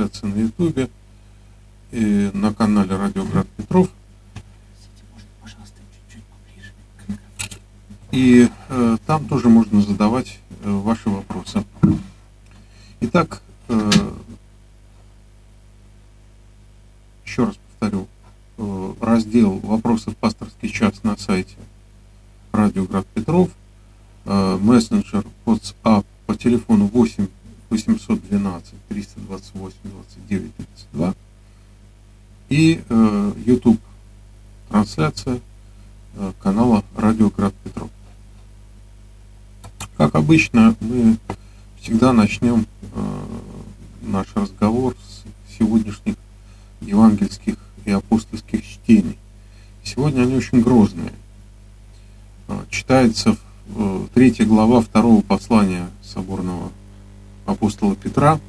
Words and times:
ведется 0.00 0.20
трансляция 0.20 0.28
на 0.28 0.40
Ютубе 0.40 0.90
и 1.92 2.30
на 2.34 2.54
канале 2.54 2.96
Радио 2.96 3.24
Град 3.24 3.46
Петров– 3.56 3.88
И 8.12 8.48
э, 8.68 8.96
там 9.06 9.28
тоже 9.28 9.48
можно 9.48 9.80
задавать 9.82 10.40
э, 10.64 10.68
ваши 10.68 11.08
вопросы. 11.08 11.64
Итак, 13.02 13.40
э, 13.68 13.90
еще 17.24 17.44
раз 17.44 17.56
повторю, 17.68 18.08
э, 18.58 18.94
раздел 19.00 19.60
«Вопросы 19.62 20.10
в 20.10 20.16
пасторский 20.16 20.70
час» 20.70 21.04
на 21.04 21.16
сайте 21.16 21.54
Радио 22.50 22.84
Град 22.84 23.06
Петров, 23.14 23.48
э, 24.24 24.58
мессенджер 24.60 25.24
WhatsApp 25.46 26.04
по 26.26 26.34
телефону 26.34 26.86
8 26.86 27.28
812 27.70 28.74
328 28.88 29.74
29 29.84 30.54
32 30.56 31.14
и 32.48 32.82
э, 32.88 33.32
YouTube 33.46 33.80
трансляция 34.68 35.40
э, 36.16 36.32
канала 36.40 36.84
Радио 36.96 37.30
Град 37.30 37.54
Петров. 37.62 37.90
Как 39.96 40.14
обычно, 40.16 40.74
мы 40.80 41.16
всегда 41.80 42.12
начнем 42.12 42.66
э, 42.92 43.24
наш 44.10 44.26
разговор 44.34 44.94
с 45.08 45.58
сегодняшних 45.58 46.16
евангельских 46.80 47.56
и 47.84 47.90
апостольских 47.90 48.66
чтений. 48.66 49.18
Сегодня 49.84 50.22
они 50.22 50.36
очень 50.36 50.60
грозные. 50.60 51.12
Э, 52.48 52.64
читается 52.70 53.36
э, 53.74 54.06
третья 54.12 54.44
глава 54.44 54.80
второго 54.80 55.22
послания 55.22 55.88
соборного 56.02 56.70
апостола 57.46 57.96
Петра 57.96 58.40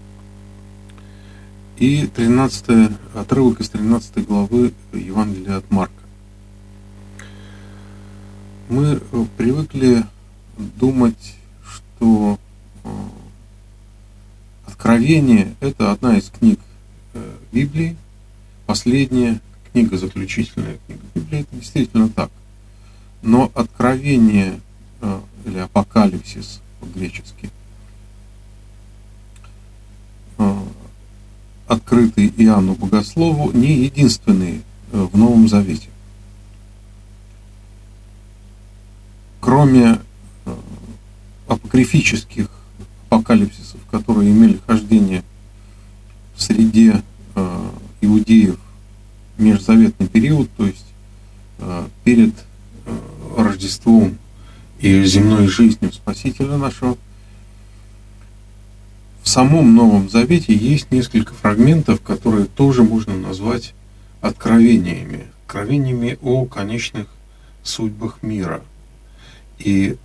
и 1.77 2.07
13 2.07 2.91
отрывок 3.15 3.61
из 3.61 3.69
13 3.69 4.25
главы 4.27 4.73
Евангелия 4.93 5.57
от 5.57 5.71
Марка. 5.71 5.93
Мы 8.69 8.99
привыкли 9.37 10.05
думать 10.57 11.35
что 12.01 12.39
э, 12.83 12.89
Откровение– 14.81 15.53
это 15.59 15.91
одна 15.91 16.17
из 16.17 16.31
книг 16.31 16.59
э, 17.13 17.37
Библии, 17.51 17.95
последняя 18.65 19.39
книга, 19.71 19.95
заключительная 19.95 20.79
книга 20.87 21.01
Библии, 21.13 21.41
это 21.41 21.55
действительно 21.55 22.09
так. 22.09 22.31
Но 23.21 23.51
Откровение 23.53 24.59
э, 25.01 25.21
или 25.45 25.59
Апокалипсис 25.59 26.61
по-гречески, 26.79 27.51
открытый 31.67 32.33
Иоанну 32.37 32.73
Богослову, 32.73 33.51
не 33.51 33.83
единственный 33.83 34.63
в 34.91 35.15
Новом 35.15 35.47
Завете. 35.47 35.89
Кроме 39.41 39.99
апокрифических 41.47 42.49
апокалипсисов, 43.11 43.81
которые 43.91 44.31
имели 44.31 44.57
хождение 44.65 45.23
в 46.33 46.41
среде 46.41 47.03
э, 47.35 47.69
иудеев 47.99 48.57
межзаветный 49.37 50.07
период, 50.07 50.49
то 50.55 50.65
есть 50.65 50.85
э, 51.59 51.87
перед 52.05 52.33
э, 52.85 52.97
Рождеством 53.37 54.17
и 54.79 55.03
земной 55.03 55.47
жизнью 55.47 55.91
Спасителя 55.91 56.55
нашего, 56.55 56.97
в 59.21 59.27
самом 59.27 59.75
Новом 59.75 60.09
Завете 60.09 60.55
есть 60.55 60.89
несколько 60.91 61.33
фрагментов, 61.33 62.01
которые 62.01 62.45
тоже 62.45 62.83
можно 62.83 63.15
назвать 63.15 63.73
откровениями, 64.21 65.27
откровениями 65.45 66.17
о 66.21 66.45
конечных 66.45 67.07
судьбах 67.61 68.23
мира. 68.23 68.61
И 69.59 69.97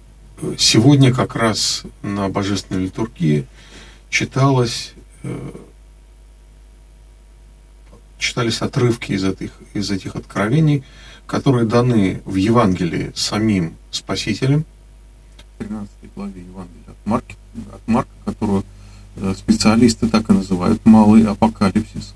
Сегодня 0.59 1.15
как 1.15 1.35
раз 1.35 1.85
на 2.03 2.29
божественной 2.29 2.85
литургии 2.85 3.47
читалось, 4.11 4.93
э, 5.23 5.51
читались 8.19 8.61
отрывки 8.61 9.13
из 9.13 9.25
этих, 9.25 9.53
из 9.73 9.91
этих 9.91 10.15
откровений, 10.15 10.85
которые 11.27 11.65
даны 11.65 12.21
в 12.27 12.35
Евангелии 12.35 13.13
самим 13.15 13.77
Спасителем, 13.91 14.67
13 15.57 15.89
главе 16.15 16.43
Евангелия 16.43 16.85
от 16.87 17.07
Марка, 17.07 17.35
от 17.73 17.89
Марка, 17.89 18.11
которую 18.27 18.65
э, 19.17 19.35
специалисты 19.39 20.07
так 20.07 20.29
и 20.29 20.35
называют 20.35 20.85
малый 20.85 21.25
апокалипсис. 21.25 22.13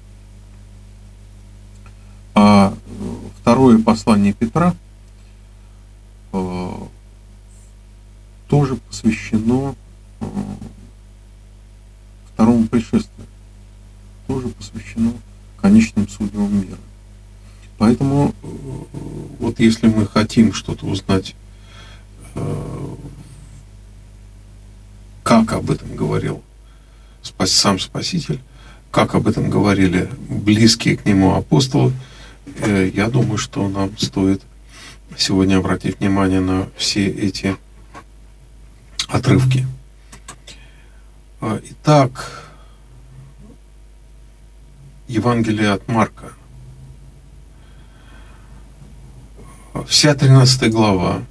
А 2.34 2.74
э, 2.74 3.14
второе 3.40 3.78
послание 3.78 4.34
Петра 4.34 4.74
тоже 8.50 8.76
посвящено 9.00 9.74
э, 10.20 10.24
второму 12.32 12.66
пришествию, 12.66 13.26
тоже 14.26 14.48
посвящено 14.48 15.12
конечным 15.60 16.08
судьбам 16.08 16.54
мира. 16.54 16.78
Поэтому 17.78 18.34
э, 18.42 18.46
вот 19.38 19.58
если 19.58 19.88
мы 19.88 20.06
хотим 20.06 20.52
что-то 20.52 20.86
узнать, 20.86 21.34
э, 22.34 22.94
как 25.22 25.52
об 25.52 25.70
этом 25.70 25.94
говорил 25.96 26.42
сам 27.44 27.78
Спаситель, 27.78 28.40
как 28.90 29.14
об 29.14 29.28
этом 29.28 29.48
говорили 29.50 30.10
близкие 30.28 30.96
к 30.96 31.06
нему 31.06 31.34
апостолы, 31.34 31.92
я 32.94 33.08
думаю, 33.08 33.38
что 33.38 33.68
нам 33.68 33.96
стоит 33.96 34.42
сегодня 35.16 35.58
обратить 35.58 36.00
внимание 36.00 36.40
на 36.40 36.68
все 36.76 37.06
эти 37.06 37.56
отрывки. 39.10 39.66
А, 41.40 41.60
итак, 41.64 42.44
Евангелие 45.08 45.72
от 45.72 45.86
Марка. 45.88 46.32
Вся 49.86 50.14
13 50.14 50.70
глава, 50.70 51.22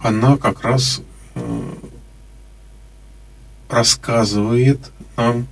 она 0.00 0.36
как 0.36 0.62
раз 0.62 1.02
э, 1.34 1.72
рассказывает 3.68 4.90
нам, 5.16 5.46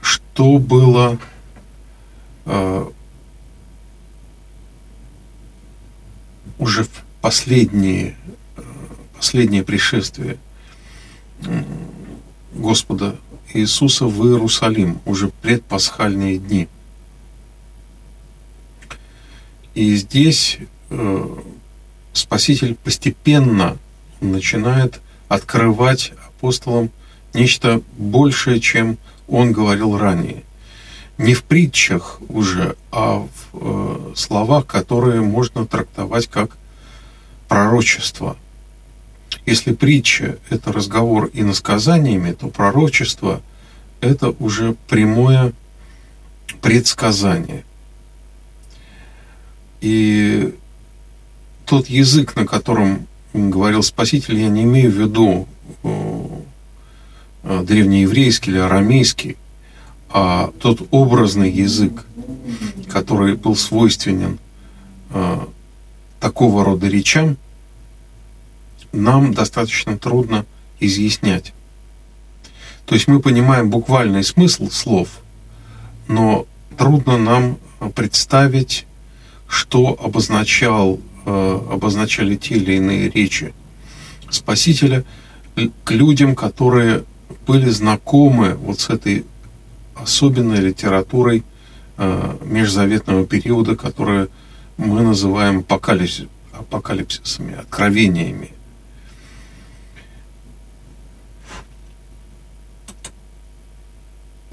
что 0.00 0.58
было 0.58 1.18
э, 2.44 2.90
уже 6.58 6.84
в 6.84 6.90
последние 7.20 8.14
последнее 9.16 9.62
пришествие 9.62 10.38
Господа 12.52 13.16
Иисуса 13.52 14.06
в 14.06 14.26
Иерусалим, 14.26 15.00
уже 15.04 15.28
предпасхальные 15.28 16.38
дни. 16.38 16.68
И 19.74 19.94
здесь 19.96 20.58
э, 20.90 21.36
Спаситель 22.12 22.74
постепенно 22.74 23.76
начинает 24.20 25.00
открывать 25.28 26.12
апостолам 26.28 26.90
нечто 27.34 27.82
большее, 27.98 28.60
чем 28.60 28.96
он 29.28 29.52
говорил 29.52 29.98
ранее. 29.98 30.42
Не 31.18 31.34
в 31.34 31.44
притчах 31.44 32.20
уже, 32.28 32.76
а 32.90 33.18
в 33.18 33.28
э, 33.52 34.12
словах, 34.16 34.66
которые 34.66 35.20
можно 35.20 35.66
трактовать 35.66 36.26
как 36.26 36.56
пророчество– 37.48 38.36
Если 39.44 39.72
притча– 39.72 40.38
это 40.50 40.72
разговор 40.72 41.30
иносказаниями, 41.32 42.32
то 42.32 42.48
пророчество– 42.48 43.42
это 44.00 44.34
уже 44.38 44.74
прямое 44.88 45.52
предсказание. 46.60 47.64
И 49.80 50.54
тот 51.64 51.88
язык, 51.88 52.34
на 52.36 52.46
котором 52.46 53.06
говорил 53.32 53.82
Спаситель, 53.82 54.38
я 54.38 54.48
не 54.48 54.62
имею 54.62 54.90
в 54.90 54.94
виду 54.94 55.48
э, 55.82 57.62
древнееврейский 57.62 58.52
или 58.52 58.58
арамейский, 58.58 59.36
а 60.08 60.50
тот 60.60 60.86
образный 60.90 61.50
язык, 61.50 62.06
который 62.88 63.36
был 63.36 63.56
свойственен 63.56 64.38
э, 65.10 65.40
такого 66.20 66.64
рода 66.64 66.88
речам, 66.88 67.36
нам 68.96 69.34
достаточно 69.34 69.98
трудно 69.98 70.44
изъяснять. 70.80 71.52
То 72.86 72.94
есть 72.94 73.08
мы 73.08 73.20
понимаем 73.20 73.70
буквальный 73.70 74.22
смысл 74.22 74.70
слов, 74.70 75.08
но 76.08 76.46
трудно 76.76 77.18
нам 77.18 77.58
представить, 77.94 78.86
что 79.48 79.96
обозначал, 80.00 81.00
э, 81.24 81.60
обозначали 81.70 82.36
те 82.36 82.54
или 82.56 82.74
иные 82.74 83.10
речи 83.10 83.54
Спасителя 84.30 85.04
к 85.84 85.90
людям, 85.92 86.34
которые 86.34 87.04
были 87.46 87.68
знакомы 87.70 88.54
вот 88.54 88.80
с 88.80 88.90
этой 88.90 89.24
особенной 89.94 90.58
литературой 90.58 91.44
э, 91.96 92.36
межзаветного 92.44 93.24
периода, 93.24 93.76
которую 93.76 94.30
мы 94.76 95.02
называем 95.02 95.60
апокалипсис, 95.60 96.26
апокалипсисами, 96.52 97.54
откровениями. 97.54 98.50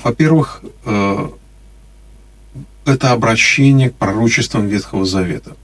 Во-первых, 0.03 0.61
э, 0.83 1.29
это 2.85 3.11
обращение 3.13 3.89
к 3.89 3.95
пророчествам 3.95 4.67
Ветхого 4.67 5.05
Завета. 5.05 5.55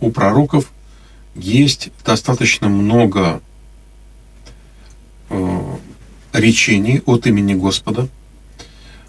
У 0.00 0.10
пророков 0.10 0.72
есть 1.36 1.90
достаточно 2.04 2.68
много 2.68 3.40
э, 5.30 5.76
речений 6.32 7.02
от 7.06 7.28
имени 7.28 7.54
Господа, 7.54 8.08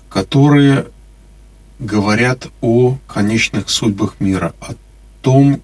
которые 0.07 0.85
говорят 1.79 2.47
о 2.61 2.99
конечных 3.07 3.69
судьбах 3.69 4.19
мира, 4.19 4.53
о 4.61 4.75
том, 5.23 5.61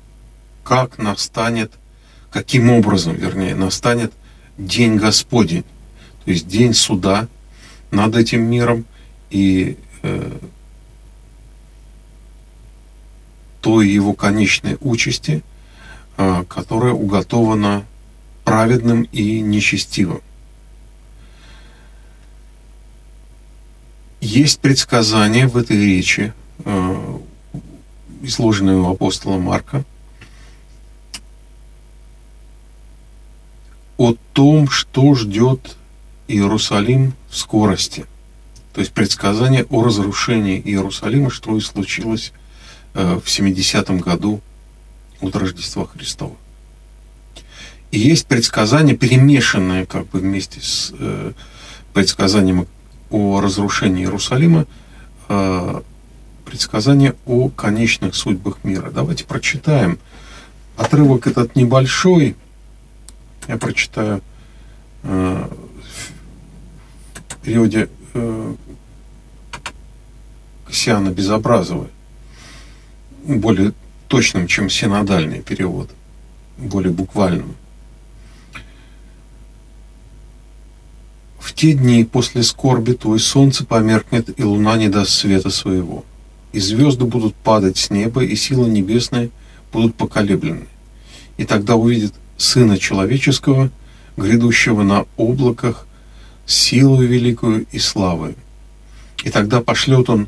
как 0.64 0.98
настанет, 0.98 1.72
каким 2.32 2.72
образом, 2.72 3.16
вернее, 3.16 3.54
настанет 3.54 4.12
день 4.58 4.96
Господень, 4.96 5.64
то 6.26 6.32
есть 6.32 6.48
день 6.48 6.74
суда 6.74 7.28
над 7.92 8.16
этим 8.16 8.44
миром 8.44 8.86
и 9.30 9.78
э, 10.02 10.38
той 13.62 13.90
его 13.90 14.14
конечной 14.14 14.78
участи, 14.80 15.44
э, 16.18 16.44
которая 16.48 16.94
уготована 16.94 17.86
праведным 18.44 19.04
и 19.04 19.40
нечестивым. 19.42 20.22
Есть 24.20 24.60
предсказание 24.60 25.48
в 25.48 25.58
этой 25.58 25.78
речи, 25.78 26.34
э, 26.64 27.20
изложенное 28.22 28.78
у 28.78 28.92
апостола 28.92 29.38
Марка, 29.38 29.84
о 33.98 34.16
том, 34.34 34.68
что 34.70 35.14
ждет 35.16 35.78
Иерусалим 36.32 37.14
в 37.30 37.38
скорости. 37.38 38.06
То 38.74 38.82
есть 38.82 38.94
предсказание 38.94 39.66
о 39.70 39.84
разрушении 39.84 40.60
Иерусалима, 40.60 41.30
что 41.30 41.58
и 41.58 41.60
случилось 41.60 42.32
э, 42.94 43.16
в 43.16 43.28
70-м 43.28 44.00
году 44.00 44.42
от 45.20 45.36
Рождества 45.36 45.86
Христова. 45.86 46.36
И 47.92 48.00
есть 48.00 48.26
предсказание, 48.28 48.96
перемешанное 48.96 49.86
как 49.86 50.08
бы 50.08 50.20
вместе 50.20 50.62
с 50.62 50.94
э, 50.98 51.34
предсказанием 51.94 52.68
о 53.10 53.42
разрушении 53.42 54.04
Иерусалима, 54.04 54.66
э, 55.28 55.82
предсказание 56.46 57.16
о 57.26 57.50
конечных 57.50 58.16
судьбах 58.16 58.64
мира. 58.64 58.90
Давайте 58.92 59.26
прочитаем. 59.26 60.00
Отрывок 60.78 61.28
этот 61.28 61.56
небольшой. 61.56 62.36
Я 63.50 63.58
прочитаю 63.58 64.22
э, 65.04 65.50
периоде 67.42 67.90
э, 68.14 68.56
Кассиана 70.66 71.10
Безобразова, 71.10 71.90
более 73.24 73.74
точным, 74.08 74.48
чем 74.48 74.70
синодальный 74.70 75.42
перевод, 75.42 75.90
более 76.58 76.92
буквальным. 76.92 77.56
В 81.40 81.54
те 81.54 81.74
дни 81.74 82.04
после 82.04 82.44
скорби 82.44 82.94
твой 82.94 83.20
солнце 83.20 83.66
померкнет, 83.66 84.40
и 84.40 84.44
луна 84.44 84.78
не 84.78 84.90
даст 84.90 85.12
света 85.12 85.50
своего. 85.50 86.06
И 86.54 86.60
звезды 86.60 87.06
будут 87.06 87.36
падать 87.36 87.78
с 87.78 87.90
неба, 87.90 88.24
и 88.24 88.36
силы 88.36 88.70
небесные 88.70 89.32
будут 89.72 89.96
поколеблены. 89.96 90.68
И 91.38 91.46
тогда 91.46 91.76
увидит 91.76 92.14
Сына 92.38 92.78
Человеческого, 92.78 93.70
грядущего 94.18 94.84
на 94.84 95.06
облаках, 95.18 95.88
силу 96.52 97.02
великую 97.02 97.66
и 97.72 97.80
славою. 97.80 98.36
И 99.24 99.30
тогда 99.30 99.62
пошлет 99.62 100.10
он 100.10 100.28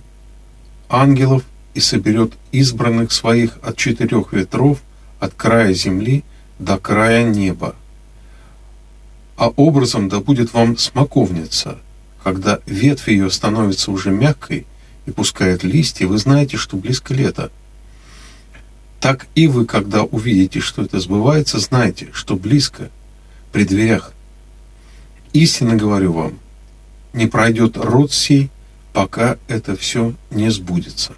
ангелов 0.90 1.44
и 1.74 1.80
соберет 1.80 2.34
избранных 2.52 3.12
своих 3.12 3.58
от 3.64 3.78
четырех 3.78 4.34
ветров, 4.34 4.80
от 5.20 5.34
края 5.34 5.74
земли 5.74 6.24
до 6.60 6.78
края 6.78 7.24
неба 7.24 7.76
а 9.36 9.50
образом 9.50 10.10
да 10.10 10.20
будет 10.20 10.54
вам 10.54 10.78
смоковница, 10.78 11.80
когда 12.24 12.60
ветвь 12.66 13.10
ее 13.10 13.30
становится 13.30 13.92
уже 13.92 14.12
мягкой 14.12 14.66
и 15.06 15.12
пускает 15.12 15.64
листья, 15.64 16.08
вы 16.08 16.18
знаете, 16.18 16.58
что 16.58 16.78
близко 16.78 17.14
лето. 17.14 17.52
Так 19.00 19.28
и 19.36 19.48
вы, 19.48 19.66
когда 19.66 20.04
увидите, 20.04 20.62
что 20.62 20.84
это 20.84 21.00
сбывается, 21.00 21.60
знайте, 21.60 22.08
что 22.14 22.38
близко, 22.38 22.90
при 23.52 23.66
дверях. 23.66 24.13
Истинно 25.34 25.76
говорю 25.76 26.14
вам, 26.14 26.40
не 27.12 27.26
пройдет 27.26 27.76
род 27.78 28.14
сей, 28.14 28.52
пока 28.94 29.38
это 29.48 29.76
все 29.76 30.14
не 30.30 30.50
сбудется. 30.52 31.14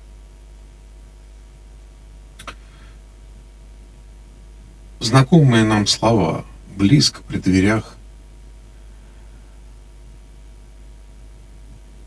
Знакомые 5.02 5.66
нам 5.66 5.86
слова 5.86 6.46
«близко 6.78 7.22
при 7.28 7.38
дверях», 7.38 7.96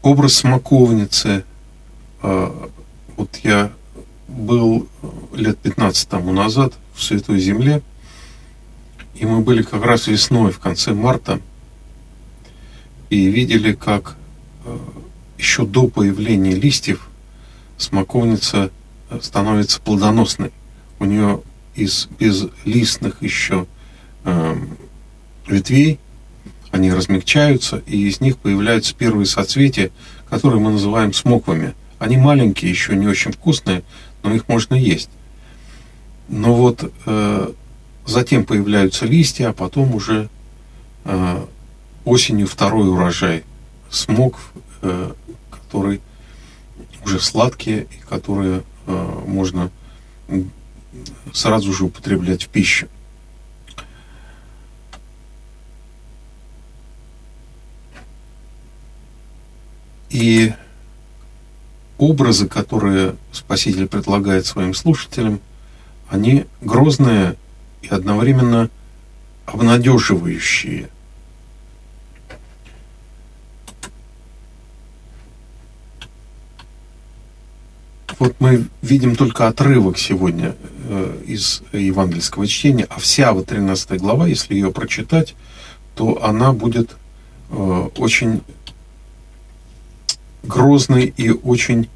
образ 0.02 0.36
смоковницы. 0.36 1.44
А, 2.22 2.70
вот 3.16 3.36
я 3.42 3.70
был 4.26 4.88
лет 5.34 5.58
15 5.58 6.08
тому 6.08 6.32
назад 6.32 6.72
в 6.94 7.02
Святой 7.02 7.38
Земле, 7.38 7.82
и 9.14 9.26
мы 9.26 9.40
были 9.40 9.62
как 9.62 9.84
раз 9.84 10.06
весной, 10.06 10.52
в 10.52 10.58
конце 10.58 10.94
марта, 10.94 11.40
и 13.10 13.26
видели, 13.26 13.72
как 13.72 14.16
а, 14.64 14.78
еще 15.38 15.64
до 15.64 15.88
появления 15.88 16.54
листьев 16.54 17.08
смоковница 17.76 18.70
становится 19.20 19.80
плодоносной. 19.80 20.50
У 20.98 21.04
нее 21.04 21.42
из 21.74 22.08
безлистных 22.18 23.22
еще 23.22 23.66
э, 24.24 24.56
ветвей 25.46 25.98
они 26.70 26.92
размягчаются, 26.92 27.82
и 27.86 28.08
из 28.08 28.20
них 28.20 28.36
появляются 28.36 28.94
первые 28.94 29.26
соцветия, 29.26 29.90
которые 30.28 30.60
мы 30.60 30.72
называем 30.72 31.12
смоквами. 31.12 31.74
Они 31.98 32.16
маленькие, 32.16 32.70
еще 32.70 32.94
не 32.94 33.06
очень 33.06 33.32
вкусные, 33.32 33.82
но 34.22 34.34
их 34.34 34.48
можно 34.48 34.74
есть. 34.74 35.08
Но 36.28 36.54
вот 36.54 36.92
э, 37.06 37.52
затем 38.06 38.44
появляются 38.44 39.06
листья, 39.06 39.48
а 39.48 39.52
потом 39.52 39.94
уже 39.94 40.28
э, 41.04 41.44
осенью 42.08 42.46
второй 42.46 42.88
урожай. 42.88 43.44
Смокв, 43.90 44.52
э, 44.82 45.12
который 45.50 46.00
уже 47.04 47.20
сладкие 47.20 47.84
и 47.84 48.00
которые 48.08 48.62
э, 48.86 49.22
можно 49.26 49.70
сразу 51.32 51.72
же 51.72 51.84
употреблять 51.84 52.44
в 52.44 52.48
пищу. 52.48 52.88
И 60.10 60.52
образы, 61.98 62.48
которые 62.48 63.16
Спаситель 63.32 63.86
предлагает 63.86 64.46
своим 64.46 64.74
слушателям, 64.74 65.40
они 66.08 66.46
грозные 66.62 67.36
и 67.82 67.88
одновременно 67.88 68.70
обнадеживающие. 69.44 70.88
Вот 78.18 78.34
мы 78.40 78.66
видим 78.82 79.14
только 79.14 79.46
отрывок 79.46 79.96
сегодня 79.96 80.56
э, 80.88 81.22
из 81.26 81.62
евангельского 81.72 82.46
чтения, 82.48 82.86
а 82.90 82.98
вся 82.98 83.32
вот 83.32 83.46
13 83.46 84.00
глава, 84.00 84.26
если 84.26 84.54
ее 84.54 84.72
прочитать, 84.72 85.36
то 85.94 86.24
она 86.24 86.52
будет 86.52 86.96
э, 87.50 87.88
очень 87.96 88.42
грозной 90.42 91.12
и 91.16 91.30
очень 91.30 91.88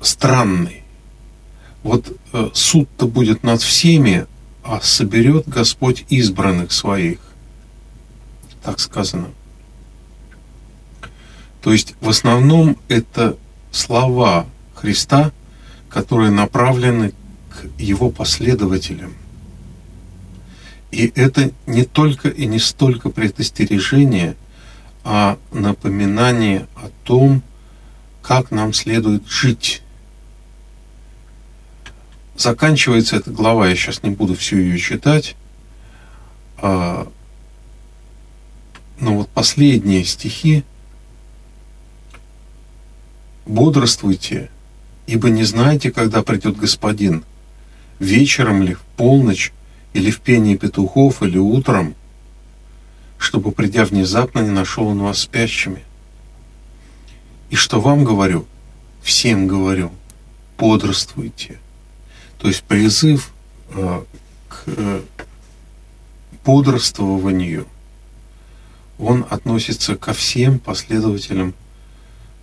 странный. 0.00 0.82
Вот 1.82 2.16
э, 2.32 2.50
суд-то 2.54 3.06
будет 3.06 3.42
над 3.42 3.60
всеми, 3.60 4.26
а 4.64 4.80
соберет 4.80 5.46
Господь 5.46 6.06
избранных 6.08 6.72
своих. 6.72 7.18
Так 8.62 8.80
сказано. 8.80 9.28
То 11.62 11.72
есть 11.72 11.94
в 12.00 12.08
основном 12.08 12.76
это 12.88 13.36
слова 13.70 14.46
Христа, 14.74 15.32
которые 15.88 16.30
направлены 16.30 17.12
к 17.50 17.80
его 17.80 18.10
последователям. 18.10 19.14
И 20.90 21.12
это 21.14 21.52
не 21.66 21.84
только 21.84 22.28
и 22.28 22.46
не 22.46 22.58
столько 22.58 23.10
предостережение, 23.10 24.36
а 25.04 25.38
напоминание 25.52 26.66
о 26.74 26.90
том, 27.04 27.42
как 28.22 28.50
нам 28.50 28.72
следует 28.72 29.26
жить 29.28 29.82
заканчивается 32.40 33.16
эта 33.16 33.30
глава, 33.30 33.68
я 33.68 33.76
сейчас 33.76 34.02
не 34.02 34.10
буду 34.10 34.34
всю 34.34 34.56
ее 34.56 34.78
читать, 34.78 35.36
а, 36.58 37.10
но 38.98 39.16
вот 39.16 39.28
последние 39.28 40.04
стихи 40.04 40.64
«Бодрствуйте, 43.50 44.48
ибо 45.08 45.28
не 45.28 45.42
знаете, 45.42 45.90
когда 45.90 46.22
придет 46.22 46.56
Господин, 46.56 47.24
вечером 47.98 48.62
ли, 48.62 48.74
в 48.74 48.80
полночь, 48.96 49.52
или 49.92 50.12
в 50.12 50.20
пении 50.20 50.54
петухов, 50.54 51.20
или 51.20 51.36
утром, 51.36 51.96
чтобы, 53.18 53.50
придя 53.50 53.84
внезапно, 53.84 54.38
не 54.38 54.50
нашел 54.50 54.86
он 54.86 55.00
вас 55.00 55.18
спящими. 55.18 55.82
И 57.50 57.56
что 57.56 57.80
вам 57.80 58.04
говорю, 58.04 58.46
всем 59.02 59.48
говорю, 59.48 59.90
бодрствуйте» 60.56 61.58
То 62.38 62.46
есть 62.46 62.62
призыв 62.62 63.32
э, 63.70 64.04
к 64.48 64.62
э, 64.66 65.02
бодрствованию, 66.44 67.66
он 69.00 69.26
относится 69.28 69.96
ко 69.96 70.12
всем 70.12 70.60
последователям 70.60 71.52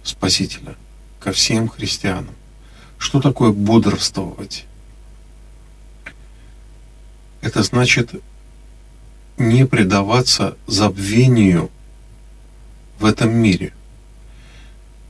Спасителя, 0.03 0.75
ко 1.27 1.34
всем 1.34 1.67
христианам. 1.67 2.34
Что 2.98 3.19
такое 3.19 3.51
бодрствовать? 3.51 4.63
Это 7.41 7.63
значит 7.63 8.12
не 9.38 9.65
предаваться 9.65 10.55
забвению 10.67 11.69
в 12.98 13.03
этом 13.03 13.36
мире. 13.36 13.74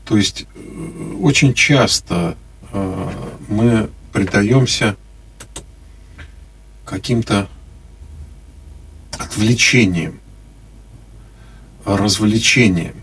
То 0.06 0.18
есть 0.18 0.48
э, 0.56 1.14
очень 1.22 1.54
часто 1.54 2.36
мы 3.48 3.88
предаемся 4.12 4.96
каким-то 6.84 7.48
отвлечениям, 9.20 10.20
развлечениям, 11.86 12.96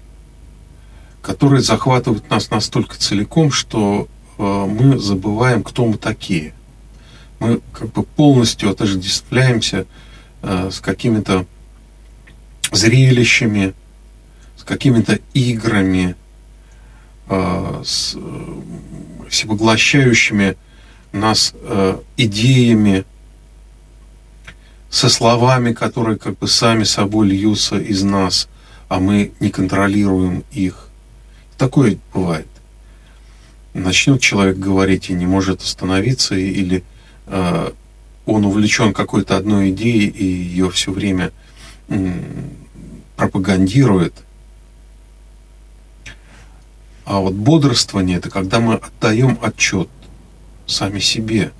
которые 1.24 1.62
захватывают 1.62 2.28
нас 2.28 2.50
настолько 2.50 2.98
целиком, 2.98 3.50
что 3.50 4.08
э, 4.36 4.42
мы 4.42 4.98
забываем, 4.98 5.62
кто 5.62 5.86
мы 5.86 5.96
такие. 5.96 6.52
Мы 7.38 7.62
как 7.72 7.92
бы 7.92 8.02
полностью 8.02 8.68
отождествляемся 8.68 9.86
э, 10.42 10.70
с 10.70 10.80
какими-то 10.80 11.46
зрелищами, 12.72 13.72
с 14.58 14.64
какими-то 14.64 15.18
играми, 15.32 16.14
э, 17.28 17.82
с 17.82 18.18
всепоглощающими 19.30 20.56
нас 21.12 21.54
идеями, 22.16 23.04
со 24.90 25.08
словами, 25.08 25.72
которые 25.72 26.18
как 26.18 26.38
бы 26.38 26.48
сами 26.48 26.84
собой 26.84 27.28
льются 27.28 27.78
из 27.78 28.02
нас, 28.02 28.48
а 28.88 29.00
мы 29.00 29.32
не 29.40 29.50
контролируем 29.50 30.44
их. 30.52 30.90
Такое 31.58 31.98
бывает. 32.12 32.48
Начнет 33.72 34.20
человек 34.20 34.58
говорить 34.58 35.10
и 35.10 35.14
не 35.14 35.26
может 35.26 35.62
остановиться, 35.62 36.34
или 36.34 36.84
э, 37.26 37.72
он 38.26 38.44
увлечен 38.44 38.92
какой-то 38.92 39.36
одной 39.36 39.70
идеей 39.70 40.08
и 40.08 40.24
ее 40.24 40.70
все 40.70 40.92
время 40.92 41.32
э, 41.88 42.22
пропагандирует. 43.16 44.14
А 47.04 47.18
вот 47.18 47.34
бодрствование 47.34 48.18
это 48.18 48.30
когда 48.30 48.60
мы 48.60 48.74
отдаем 48.74 49.38
отчет 49.42 49.88
сами 50.66 51.00
себе, 51.00 51.52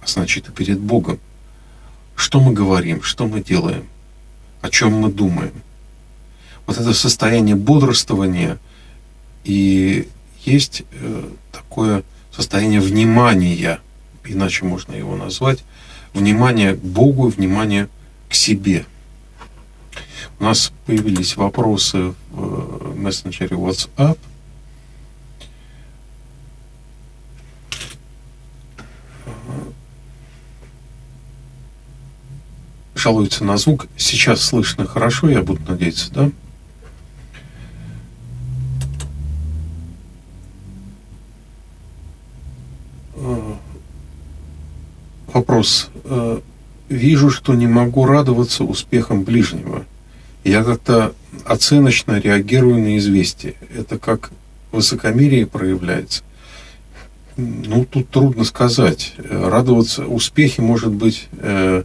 а 0.00 0.06
значит 0.06 0.48
и 0.48 0.52
перед 0.52 0.78
Богом. 0.78 1.18
Что 2.14 2.40
мы 2.40 2.52
говорим, 2.52 3.02
что 3.02 3.26
мы 3.26 3.42
делаем, 3.42 3.86
о 4.60 4.70
чем 4.70 4.92
мы 4.92 5.10
думаем. 5.10 5.52
Вот 6.66 6.76
это 6.76 6.92
состояние 6.92 7.56
бодрствования 7.56 8.58
и 9.44 10.08
есть 10.44 10.82
э, 10.92 11.30
такое 11.52 12.02
состояние 12.32 12.80
внимания, 12.80 13.80
иначе 14.24 14.64
можно 14.64 14.94
его 14.94 15.16
назвать, 15.16 15.64
внимание 16.14 16.74
к 16.74 16.80
Богу, 16.80 17.28
внимание 17.28 17.88
к 18.28 18.34
себе. 18.34 18.86
У 20.40 20.44
нас 20.44 20.72
появились 20.86 21.36
вопросы 21.36 22.14
в 22.30 22.96
мессенджере 22.96 23.56
WhatsApp– 23.56 24.18
жалуются 32.98 33.44
на 33.44 33.56
звук. 33.56 33.86
Сейчас 33.96 34.42
слышно 34.42 34.86
хорошо, 34.86 35.30
я 35.30 35.42
буду 35.42 35.60
надеяться, 35.66 36.12
да? 36.12 36.30
Э, 43.14 43.54
вопрос. 45.32 45.90
Э, 46.04 46.40
вижу, 46.88 47.30
что 47.30 47.54
не 47.54 47.66
могу 47.66 48.06
радоваться 48.06 48.64
успехам 48.64 49.22
ближнего. 49.22 49.84
Я 50.44 50.64
как-то 50.64 51.14
оценочно 51.44 52.18
реагирую 52.18 52.78
на 52.78 52.98
известие. 52.98 53.54
Это 53.76 53.98
как 53.98 54.30
высокомерие 54.72 55.46
проявляется. 55.46 56.22
Ну, 57.36 57.84
тут 57.84 58.10
трудно 58.10 58.44
сказать. 58.44 59.14
Радоваться 59.18 60.06
успехи, 60.06 60.60
может 60.60 60.92
быть, 60.92 61.28
э, 61.38 61.84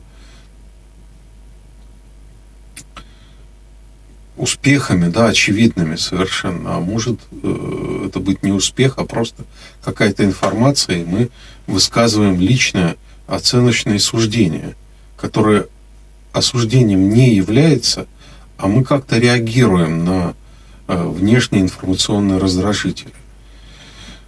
успехами, 4.35 5.09
да, 5.09 5.27
очевидными 5.27 5.95
совершенно, 5.95 6.77
а 6.77 6.79
может 6.79 7.19
э, 7.43 8.07
это 8.07 8.19
быть 8.19 8.41
не 8.43 8.51
успех, 8.51 8.95
а 8.97 9.05
просто 9.05 9.43
какая-то 9.83 10.25
информация, 10.25 10.97
и 10.97 11.05
мы 11.05 11.29
высказываем 11.67 12.39
личное 12.39 12.97
оценочное 13.27 13.99
суждение, 13.99 14.75
которое 15.17 15.67
осуждением 16.31 17.09
не 17.09 17.33
является, 17.33 18.07
а 18.57 18.67
мы 18.67 18.83
как-то 18.83 19.17
реагируем 19.17 20.05
на 20.05 20.33
э, 20.87 21.07
внешние 21.07 21.61
информационные 21.61 22.39
раздражители. 22.39 23.13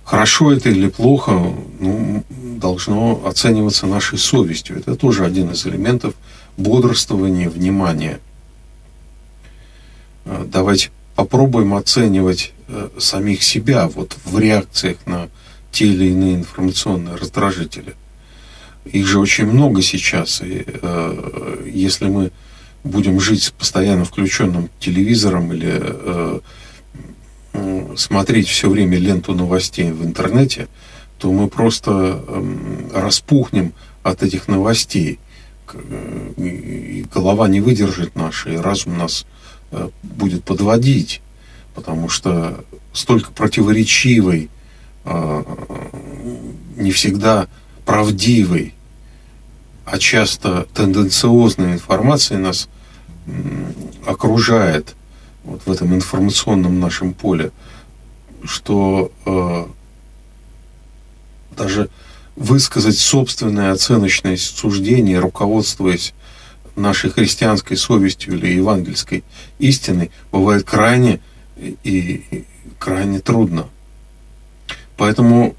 Хорошо 0.03 0.53
это 0.53 0.69
или 0.69 0.87
плохо, 0.87 1.31
ну, 1.79 2.23
должно 2.29 3.25
оцениваться 3.25 3.87
нашей 3.87 4.19
совестью. 4.19 4.77
Это 4.77 4.95
тоже 4.95 5.25
один 5.25 5.51
из 5.51 5.65
элементов 5.65 6.13
бодрствования, 6.57 7.49
внимания– 7.49 8.19
Э, 10.25 10.45
давайте 10.45 10.91
попробуем 11.15 11.73
оценивать 11.75 12.51
э, 12.67 12.89
самих 12.97 13.43
себя 13.43 13.87
вот 13.87 14.17
в 14.25 14.37
реакциях 14.39 14.97
на 15.05 15.29
те 15.71 15.87
или 15.87 16.05
иные 16.05 16.35
информационные 16.35 17.15
раздражители. 17.15 17.95
Их 18.85 19.07
же 19.07 19.19
очень 19.19 19.47
много 19.47 19.81
сейчас, 19.81 20.41
и 20.41 20.63
э, 20.65 21.69
если 21.71 22.07
мы 22.07 22.31
будем 22.83 23.19
жить 23.19 23.43
с 23.43 23.49
постоянно 23.49 24.05
включенным 24.05 24.69
телевизором 24.79 25.51
или 25.51 25.73
э, 25.81 26.39
смотреть 27.95 28.47
все 28.47 28.69
время 28.69 28.97
ленту 28.97 29.33
новостей 29.33 29.91
в 29.91 30.05
интернете, 30.05 30.67
то 31.17 31.31
мы 31.31 31.47
просто 31.47 32.23
эм, 32.27 32.91
распухнем 32.93 33.73
от 34.03 34.21
этих 34.21 34.47
новостей. 34.47 35.19
Э, 35.73 36.31
и 36.37 37.05
голова 37.11 37.47
не 37.47 37.61
выдержит 37.61 38.15
наша, 38.15 38.51
и 38.51 38.57
разум 38.57 38.99
нас 38.99 39.25
э, 39.71 39.89
будет 40.03 40.43
подводить, 40.43 41.21
потому 41.73 42.07
что 42.07 42.63
столько 42.93 43.31
противоречивой, 43.31 44.49
э, 45.05 45.43
не 46.77 46.91
всегда 46.91 47.47
правдивой, 47.85 48.74
а 49.85 49.97
часто 49.99 50.67
тенденциозной 50.73 51.73
информации 51.73 52.35
нас 52.35 52.67
окружает 54.05 54.95
вот 55.43 55.61
в 55.65 55.71
этом 55.71 55.93
информационном 55.93 56.79
нашем 56.79 57.13
поле, 57.13 57.51
что 58.43 59.11
э, 59.25 59.65
даже 61.55 61.89
высказать 62.35 62.97
собственное 62.97 63.71
оценочное 63.71 64.37
суждение, 64.37 65.19
руководствуясь 65.19 66.13
нашей 66.75 67.09
христианской 67.09 67.77
совестью 67.77 68.35
или 68.35 68.47
евангельской 68.47 69.23
истиной, 69.59 70.11
бывает 70.31 70.63
крайне 70.65 71.21
и, 71.57 71.69
и 71.83 72.45
крайне 72.79 73.19
трудно. 73.19 73.67
Поэтому, 74.97 75.55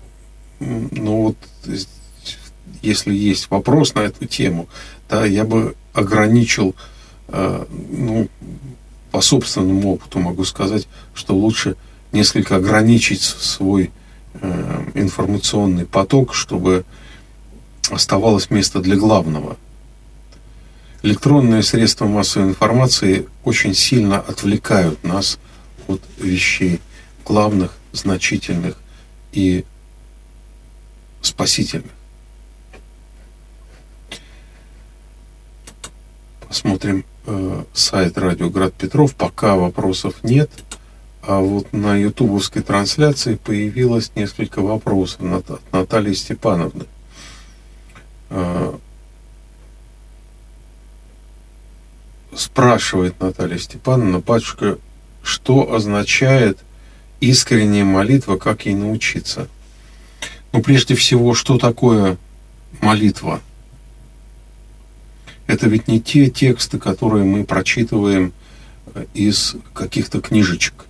ну 0.61 1.23
вот, 1.23 1.37
если 2.83 3.14
есть 3.14 3.50
вопрос 3.50 3.95
на 3.95 4.00
эту 4.00 4.26
тему, 4.26 4.68
да, 5.09 5.25
я 5.25 5.45
бы 5.45 5.75
ограничил, 5.92 6.75
э, 7.28 7.64
ну, 7.90 8.28
по 9.11 9.21
собственному 9.21 9.95
опыту 9.95 10.18
могу 10.18 10.45
сказать, 10.45 10.88
что 11.14 11.35
лучше 11.35 11.76
несколько 12.12 12.56
ограничить 12.56 13.23
свой 13.23 13.90
Э, 14.42 14.85
информационный 14.95 15.87
поток, 15.87 16.35
чтобы 16.35 16.85
оставалось 17.90 18.50
место 18.50 18.80
для 18.80 18.97
главного. 18.97 19.56
Электронные 21.02 21.62
средства 21.62 22.06
массовой 22.06 22.49
информации 22.49 23.26
очень 23.45 23.75
сильно 23.75 24.18
отвлекают 24.18 25.02
нас 25.04 25.38
от 25.87 26.02
вещей 26.18 26.80
главных, 27.25 27.76
значительных 27.92 28.76
и 29.33 29.64
спасительных. 31.23 31.92
Посмотрим 36.48 37.04
э, 37.26 37.64
сайт 37.72 38.18
Радио 38.18 38.50
Град 38.50 38.72
Петров. 38.74 39.14
Пока 39.14 39.56
вопросов 39.56 40.14
нет. 40.22 40.50
А 41.22 41.40
вот 41.40 41.72
на 41.72 41.96
ютубовской 41.96 42.62
трансляции 42.62 43.34
появилось 43.34 44.12
несколько 44.14 44.60
вопросов 44.62 45.20
от 45.22 45.60
Натальи 45.72 46.14
Степановны. 46.14 46.84
А, 48.30 48.78
спрашивает 52.32 53.18
Наталья 53.20 53.58
Степановна, 53.58 54.20
батюшка, 54.20 54.78
что 55.22 55.74
означает 55.74 56.58
искренняя 57.20 57.84
молитва, 57.84 58.36
как 58.36 58.66
ей 58.66 58.76
научиться? 58.76 59.48
Ну, 60.52 60.62
прежде 60.62 60.94
всего, 60.94 61.34
что 61.34 61.58
такое 61.58 62.18
молитва? 62.80 63.40
Это 65.46 65.68
ведь 65.68 65.88
не 65.88 66.00
те 66.00 66.28
тексты, 66.28 66.78
которые 66.78 67.24
мы 67.24 67.44
прочитываем 67.44 68.32
из 69.14 69.56
каких-то 69.73 70.21
книжечек 70.21 70.86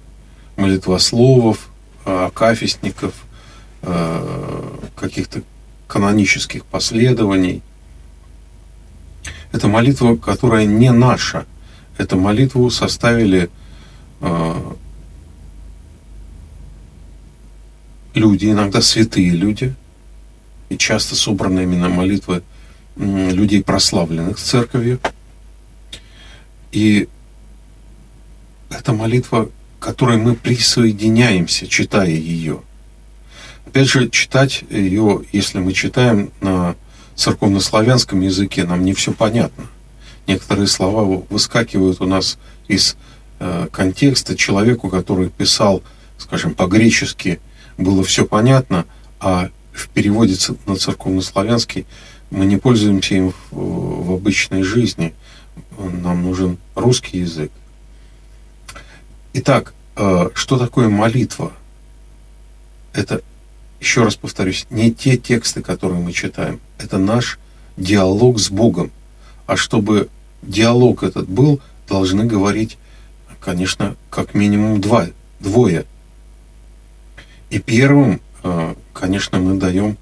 молитвословов, 0.57 1.69
э, 2.05 2.27
акафистников, 2.27 3.15
э, 3.83 4.79
каких-то 4.95 5.43
канонических 5.87 6.65
последований. 6.65 7.63
Это 9.53 9.69
молитва, 9.69 10.17
которая 10.17 10.65
не 10.65 10.91
наша. 10.91 11.47
Эту 11.99 12.19
молитву 12.19 12.71
составили 12.71 13.51
э, 14.21 14.73
люди, 18.15 18.47
иногда 18.47 18.81
святые 18.81 19.31
люди, 19.31 19.75
и 20.69 20.77
часто 20.77 21.15
собраны 21.15 21.63
именно 21.63 21.89
молитвы 21.89 22.43
людей, 22.97 23.63
прославленных 23.63 24.39
церковью. 24.39 25.01
И 26.73 27.09
эта 28.71 28.93
молитва 28.93 29.49
которой 29.87 30.17
мы 30.17 30.35
присоединяемся, 30.35 31.69
читая 31.69 32.11
ее. 32.11 32.63
Опять 33.67 33.89
же, 33.89 34.09
читать 34.09 34.65
ее, 34.69 35.23
если 35.33 35.59
мы 35.59 35.73
читаем 35.75 36.33
на 36.41 36.75
церковнославянском 37.15 38.21
языке, 38.21 38.65
нам 38.65 38.85
не 38.85 38.95
все 38.95 39.13
понятно. 39.13 39.67
Некоторые 40.27 40.67
слова 40.67 41.23
выскакивают 41.31 42.01
у 42.01 42.07
нас 42.07 42.39
из 42.67 42.97
э, 43.39 43.69
контекста. 43.71 44.37
Человеку, 44.37 44.89
который 44.89 45.31
писал, 45.31 45.85
скажем, 46.19 46.55
по-гречески, 46.55 47.39
было 47.79 48.03
все 48.03 48.25
понятно, 48.25 48.87
а 49.21 49.51
в 49.73 49.89
переводе 49.91 50.37
на 50.67 50.75
церковнославянский 50.77 51.87
мы 52.31 52.47
не 52.47 52.57
пользуемся 52.57 53.15
им 53.15 53.33
в, 53.51 54.07
в 54.07 54.13
обычной 54.13 54.63
жизни. 54.63 55.15
Нам 55.79 56.23
нужен 56.23 56.59
русский 56.75 57.19
язык. 57.19 57.51
Итак, 59.33 59.75
Э, 59.97 60.29
что 60.35 60.59
такое 60.59 60.89
молитва? 60.89 61.53
Это, 62.93 63.23
еще 63.81 64.05
раз 64.05 64.17
повторюсь, 64.17 64.67
не 64.71 64.93
те 64.93 65.17
тексты, 65.17 65.63
которые 65.63 66.01
мы 66.01 66.13
читаем. 66.13 66.61
Это 66.79 66.99
наш 66.99 67.39
диалог 67.77 68.39
с 68.39 68.51
Богом. 68.51 68.91
А 69.47 69.57
чтобы 69.57 70.09
диалог 70.43 71.03
этот 71.03 71.29
был, 71.29 71.61
должны 71.89 72.25
говорить, 72.25 72.77
конечно, 73.41 73.97
как 74.11 74.35
минимум 74.35 74.81
два, 74.81 75.07
двое. 75.41 75.87
И 77.49 77.59
первым, 77.59 78.21
э, 78.43 78.75
конечно, 78.93 79.39
мы 79.39 79.59
даем 79.59 79.97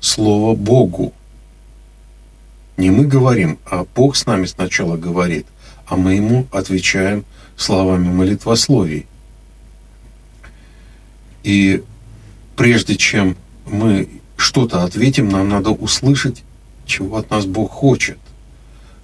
слово 0.00 0.56
Богу. 0.56 1.12
Не 2.76 2.90
мы 2.90 3.06
говорим, 3.06 3.58
а 3.64 3.86
Бог 3.94 4.16
с 4.16 4.26
нами 4.26 4.46
сначала 4.46 4.96
говорит, 4.96 5.46
а 5.86 5.96
мы 5.96 6.14
ему 6.14 6.46
отвечаем 6.52 7.24
словами 7.56 8.08
молитвословий. 8.08 9.06
И 11.42 11.82
прежде 12.54 12.96
чем 12.96 13.36
мы 13.66 14.08
что-то 14.36 14.84
ответим, 14.84 15.28
нам 15.28 15.48
надо 15.48 15.70
услышать, 15.70 16.42
чего 16.84 17.16
от 17.16 17.30
нас 17.30 17.46
Бог 17.46 17.70
хочет, 17.70 18.18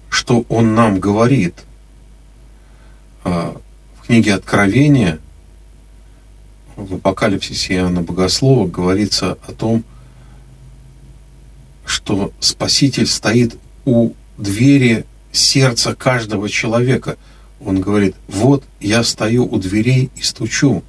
что 0.09 0.45
Он 0.49 0.75
нам 0.75 0.99
говорит. 0.99 1.55
А, 3.23 3.59
в 3.97 4.07
книге 4.07 4.35
Откровения, 4.35 5.19
в 6.75 6.95
Апокалипсисе 6.95 7.75
Иоанна 7.75 8.01
Богослова 8.01 8.67
говорится 8.67 9.37
о 9.47 9.51
том, 9.53 9.83
что 11.85 12.31
Спаситель 12.39 13.07
стоит 13.07 13.57
у 13.85 14.11
двери 14.37 15.05
сердца 15.31 15.95
каждого 15.95 16.49
человека. 16.49 17.17
Он 17.59 17.81
говорит, 17.81 18.15
вот 18.27 18.63
я 18.79 19.03
стою 19.03 19.45
у 19.45 19.57
дверей 19.57 20.09
и 20.15 20.21
стучу. 20.21 20.83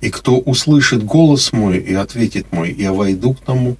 И 0.00 0.10
кто 0.10 0.38
услышит 0.38 1.04
голос 1.04 1.52
мой 1.52 1.78
и 1.78 1.92
ответит 1.92 2.50
мой, 2.52 2.72
я 2.72 2.92
войду 2.92 3.34
к 3.34 3.40
тому 3.40 3.76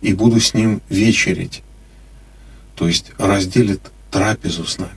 и 0.00 0.12
буду 0.12 0.38
с 0.40 0.54
ним 0.54 0.80
вечерить. 0.88 1.62
То 2.76 2.86
есть 2.86 3.10
разделит 3.18 3.80
трапезу 4.10 4.64
с 4.64 4.78
нами. 4.78 4.92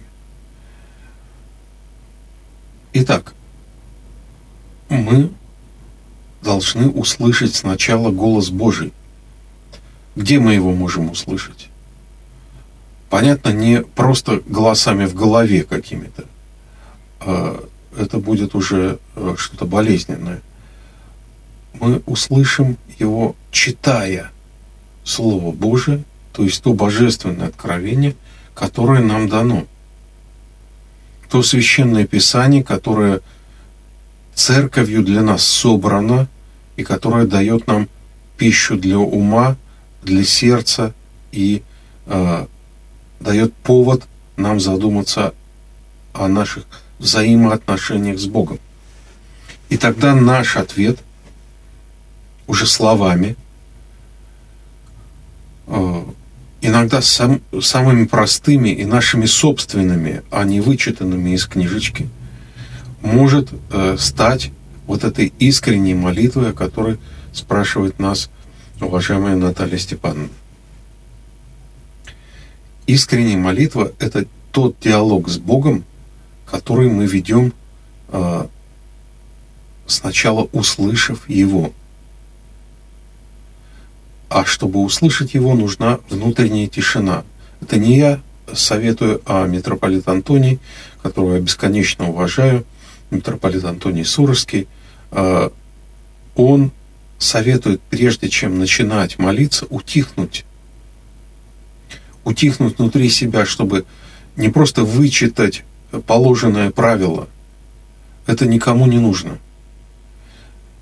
Итак, 2.94 3.34
мы 4.90 5.32
должны 6.42 6.90
услышать 6.90 7.56
сначала 7.56 8.12
голос 8.12 8.50
Божий. 8.50 8.94
Где 10.18 10.40
мы 10.40 10.54
его 10.54 10.74
можем 10.74 11.12
услышать? 11.12 11.70
Понятно, 13.10 13.50
не 13.50 13.82
просто 13.82 14.42
голосами 14.46 15.06
в 15.06 15.14
голове 15.14 15.64
какими-то. 15.64 16.26
А 17.22 17.64
это 17.98 18.18
будет 18.18 18.54
уже 18.56 19.00
э, 19.16 19.36
что-то 19.38 19.66
болезненное 19.66 20.42
мы 21.80 22.02
услышим 22.06 22.78
его, 23.00 23.36
читая 23.52 24.32
Слово 25.04 25.52
Божие, 25.52 26.04
то 26.34 26.44
есть 26.44 26.62
то 26.62 26.74
божественное 26.74 27.48
откровение, 27.48 28.16
которое 28.54 29.02
нам 29.02 29.30
дано. 29.30 29.66
То 31.30 31.44
священное 31.44 32.06
писание, 32.06 32.64
которое 32.64 33.22
церковью 34.34 35.04
для 35.04 35.22
нас 35.22 35.44
собрано 35.44 36.28
и 36.76 36.84
которое 36.84 37.26
дает 37.26 37.68
нам 37.68 37.88
пищу 38.38 38.78
для 38.78 39.00
ума, 39.00 39.56
для 40.08 40.24
сердца 40.24 40.94
и 41.32 41.62
э, 42.06 42.46
дает 43.20 43.54
повод 43.54 44.08
нам 44.38 44.60
задуматься 44.60 45.34
о 46.14 46.28
наших 46.28 46.66
взаимоотношениях 46.98 48.18
с 48.18 48.26
Богом. 48.26 48.60
И 49.70 49.78
тогда 49.78 50.16
наш 50.16 50.56
ответ 50.56 51.00
уже 52.48 52.66
словами, 52.66 53.36
э, 55.68 56.04
иногда 56.62 57.02
сам, 57.02 57.42
самыми 57.62 58.06
простыми 58.06 58.70
и 58.70 58.86
нашими 58.86 59.26
собственными, 59.26 60.24
а 60.32 60.46
не 60.46 60.62
вычитанными 60.62 61.32
из 61.32 61.46
книжечки, 61.46 62.10
может 63.02 63.50
э, 63.52 63.98
стать 64.00 64.52
вот 64.88 65.04
этой 65.04 65.34
искренней 65.38 65.96
молитвой, 65.96 66.52
о 66.52 66.54
которой 66.54 66.98
спрашивает 67.34 68.00
нас 68.00 68.30
уважаемая 68.82 69.36
Наталья 69.36 69.78
Степановна. 69.78 70.30
Искренняя 72.86 73.38
молитва– 73.38 73.92
это 74.00 74.26
тот 74.52 74.80
диалог 74.80 75.30
с 75.30 75.38
Богом, 75.38 75.84
который 76.46 76.90
мы 76.90 77.06
ведем 77.06 77.54
э, 78.10 78.48
сначала 79.86 80.48
услышав 80.52 81.28
Его. 81.30 81.74
А 84.30 84.46
чтобы 84.46 84.82
услышать 84.82 85.34
Его, 85.34 85.54
нужна 85.56 86.00
внутренняя 86.10 86.68
тишина. 86.68 87.24
Это 87.62 87.78
не 87.78 87.98
я 87.98 88.22
советую, 88.54 89.22
а 89.26 89.46
митрополит 89.48 90.08
Антоний, 90.08 90.60
которого 91.02 91.36
я 91.36 91.42
бесконечно 91.42 92.10
уважаю, 92.10 92.66
митрополит 93.10 93.66
Антоний 93.66 94.06
Сурожский, 94.06 94.68
э, 95.12 95.50
он 96.36 96.72
советует, 97.18 97.82
прежде 97.90 98.30
чем 98.30 98.60
начинать 98.60 99.18
молиться, 99.18 99.66
утихнуть. 99.70 100.46
Утихнуть 102.24 102.78
внутри 102.78 103.10
себя, 103.10 103.46
чтобы 103.46 103.86
не 104.36 104.50
просто 104.50 104.84
вычитать 104.84 105.64
положенное 106.06 106.72
правило. 106.72 107.28
Это 108.26 108.46
никому 108.46 108.86
не 108.86 109.00
нужно. 109.00 109.40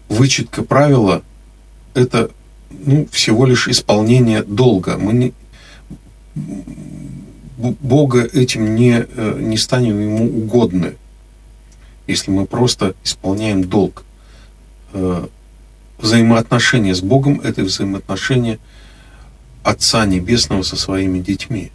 Вычетка 0.09 0.63
правила– 0.63 1.23
это 1.93 2.31
ну, 2.69 3.07
всего 3.11 3.45
лишь 3.45 3.67
исполнение 3.67 4.43
долга. 4.43 4.97
Мы 4.97 5.13
не, 5.13 5.33
Бога 6.35 8.23
этим 8.23 8.75
не, 8.75 9.05
э, 9.07 9.39
не 9.39 9.57
станем 9.57 9.99
ему 9.99 10.25
угодны, 10.25 10.95
если 12.07 12.31
мы 12.31 12.45
просто 12.45 12.93
исполняем 13.03 13.63
долг. 13.63 14.03
Взаимоотношения 15.97 16.93
с 16.93 17.01
Богом– 17.01 17.39
это 17.43 17.63
взаимоотношения 17.63 18.59
Отца 19.63 20.05
Небесного 20.05 20.61
со 20.61 20.75
своими 20.75 21.19
детьми. 21.19 21.71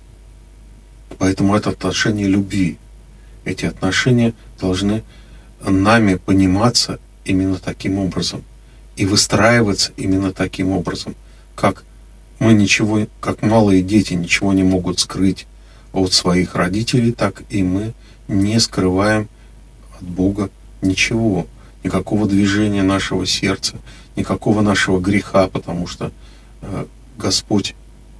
Поэтому 1.18 1.56
это 1.56 1.70
отношение 1.70 2.26
любви. 2.26 2.78
Эти 3.44 3.64
отношения 3.64 4.34
должны 4.60 5.02
нами 5.60 6.16
пониматься 6.16 6.98
именно 7.24 7.58
таким 7.58 7.98
образом 7.98 8.44
и 8.96 9.06
выстраиваться 9.06 9.92
именно 9.96 10.32
таким 10.32 10.70
образом, 10.72 11.14
как 11.54 11.84
мы 12.38 12.52
ничего, 12.54 13.06
как 13.20 13.42
малые 13.42 13.82
дети 13.82 14.14
ничего 14.14 14.52
не 14.52 14.62
могут 14.62 14.98
скрыть 14.98 15.46
от 15.92 16.12
своих 16.12 16.54
родителей, 16.54 17.12
так 17.12 17.42
и 17.50 17.62
мы 17.62 17.92
не 18.28 18.58
скрываем 18.60 19.28
от 19.98 20.06
Бога 20.06 20.50
ничего, 20.82 21.46
никакого 21.82 22.26
движения 22.26 22.82
нашего 22.82 23.26
сердца, 23.26 23.76
никакого 24.20 24.62
нашего 24.62 25.00
греха, 25.00 25.48
потому 25.48 25.86
что 25.86 26.12
э, 26.62 26.86
Господь 27.18 27.74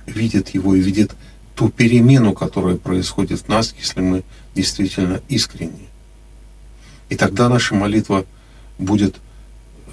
видит 0.07 0.51
его 0.51 0.75
и 0.75 0.81
видит 0.81 1.15
ту 1.55 1.69
перемену, 1.69 2.33
которая 2.33 2.77
происходит 2.77 3.41
в 3.41 3.49
нас, 3.49 3.75
если 3.79 4.01
мы 4.01 4.23
действительно 4.55 5.21
искренни. 5.29 5.89
И 7.11 7.17
тогда 7.17 7.49
наша 7.49 7.75
молитва 7.75 8.25
будет 8.79 9.17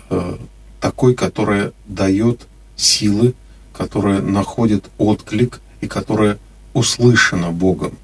э, 0.09 0.37
такой, 0.79 1.13
которая 1.13 1.73
дает 1.85 2.47
силы, 2.75 3.33
которая 3.73 4.21
находит 4.21 4.89
отклик 4.97 5.59
и 5.81 5.87
которая 5.87 6.37
услышана 6.73 7.51
Богом. 7.51 7.97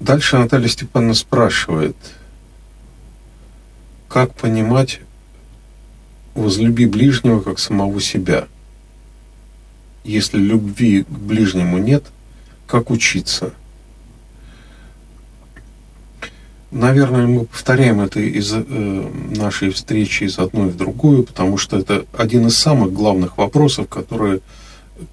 Дальше 0.00 0.38
Наталья 0.38 0.68
Степановна 0.68 1.14
спрашивает, 1.14 1.96
как 4.08 4.34
понимать 4.34 5.00
возлюби 6.34 6.86
ближнего 6.86 7.40
как 7.40 7.58
самого 7.58 8.00
себя. 8.00 8.46
Если 10.04 10.38
любви 10.38 11.02
к 11.02 11.08
ближнему 11.08 11.78
нет, 11.78 12.04
как 12.66 12.90
учиться– 12.90 13.52
Наверное, 16.76 17.26
мы 17.26 17.44
повторяем 17.44 18.00
это 18.00 18.18
из 18.20 18.52
э, 18.52 19.10
нашей 19.30 19.70
встречи 19.70 20.24
из 20.24 20.38
одной 20.38 20.68
в 20.68 20.76
другую, 20.76 21.22
потому 21.22 21.58
что 21.58 21.78
это 21.78 22.04
один 22.12 22.48
из 22.48 22.58
самых 22.58 22.92
главных 22.92 23.38
вопросов, 23.38 23.88
которые 23.88 24.40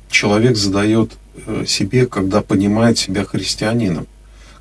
человек 0.10 0.58
задает 0.58 1.12
э, 1.46 1.64
себе, 1.68 2.08
когда 2.08 2.42
понимает 2.42 2.98
себя 2.98 3.24
христианином. 3.24 4.08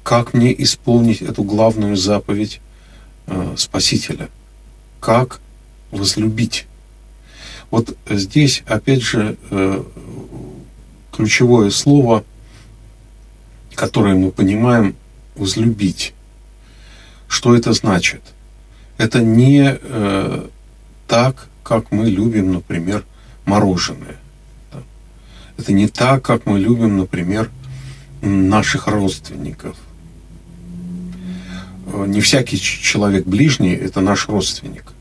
Как 0.02 0.34
мне 0.34 0.54
исполнить 0.62 1.22
эту 1.22 1.44
главную 1.44 1.96
заповедь 1.96 2.60
Спасителя? 3.56 4.28
Как 5.00 5.40
возлюбить? 5.90 6.66
Вот 7.70 7.96
здесь, 8.08 8.62
опять 8.66 9.02
же, 9.02 9.36
э, 9.50 9.82
ключевое 11.10 11.70
слово, 11.70 12.24
которое 13.74 14.14
мы 14.14 14.30
понимаем, 14.30 14.94
возлюбить. 15.34 16.12
Что 17.28 17.56
это 17.56 17.72
значит? 17.72 18.20
Это 18.98 19.20
не 19.20 19.78
э, 19.80 20.48
так, 21.08 21.48
как 21.62 21.90
мы 21.90 22.10
любим, 22.10 22.52
например, 22.52 23.04
мороженое. 23.44 24.16
Это 25.56 25.72
не 25.72 25.88
так, 25.88 26.22
как 26.22 26.46
мы 26.46 26.58
любим, 26.58 26.98
например, 26.98 27.50
наших 28.20 28.86
родственников. 28.86 29.76
Э, 31.92 32.06
не 32.06 32.20
всякий 32.20 32.58
человек 32.58 33.26
ближний– 33.26 33.74
это 33.86 34.00
наш 34.00 34.28
родственник. 34.28 34.92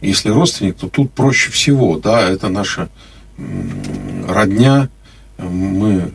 Если 0.00 0.30
родственник, 0.30 0.76
то 0.76 0.88
тут 0.88 1.12
проще 1.12 1.50
всего, 1.50 1.98
да, 1.98 2.28
это 2.28 2.48
наша 2.48 2.88
родня, 4.28 4.88
мы 5.38 6.12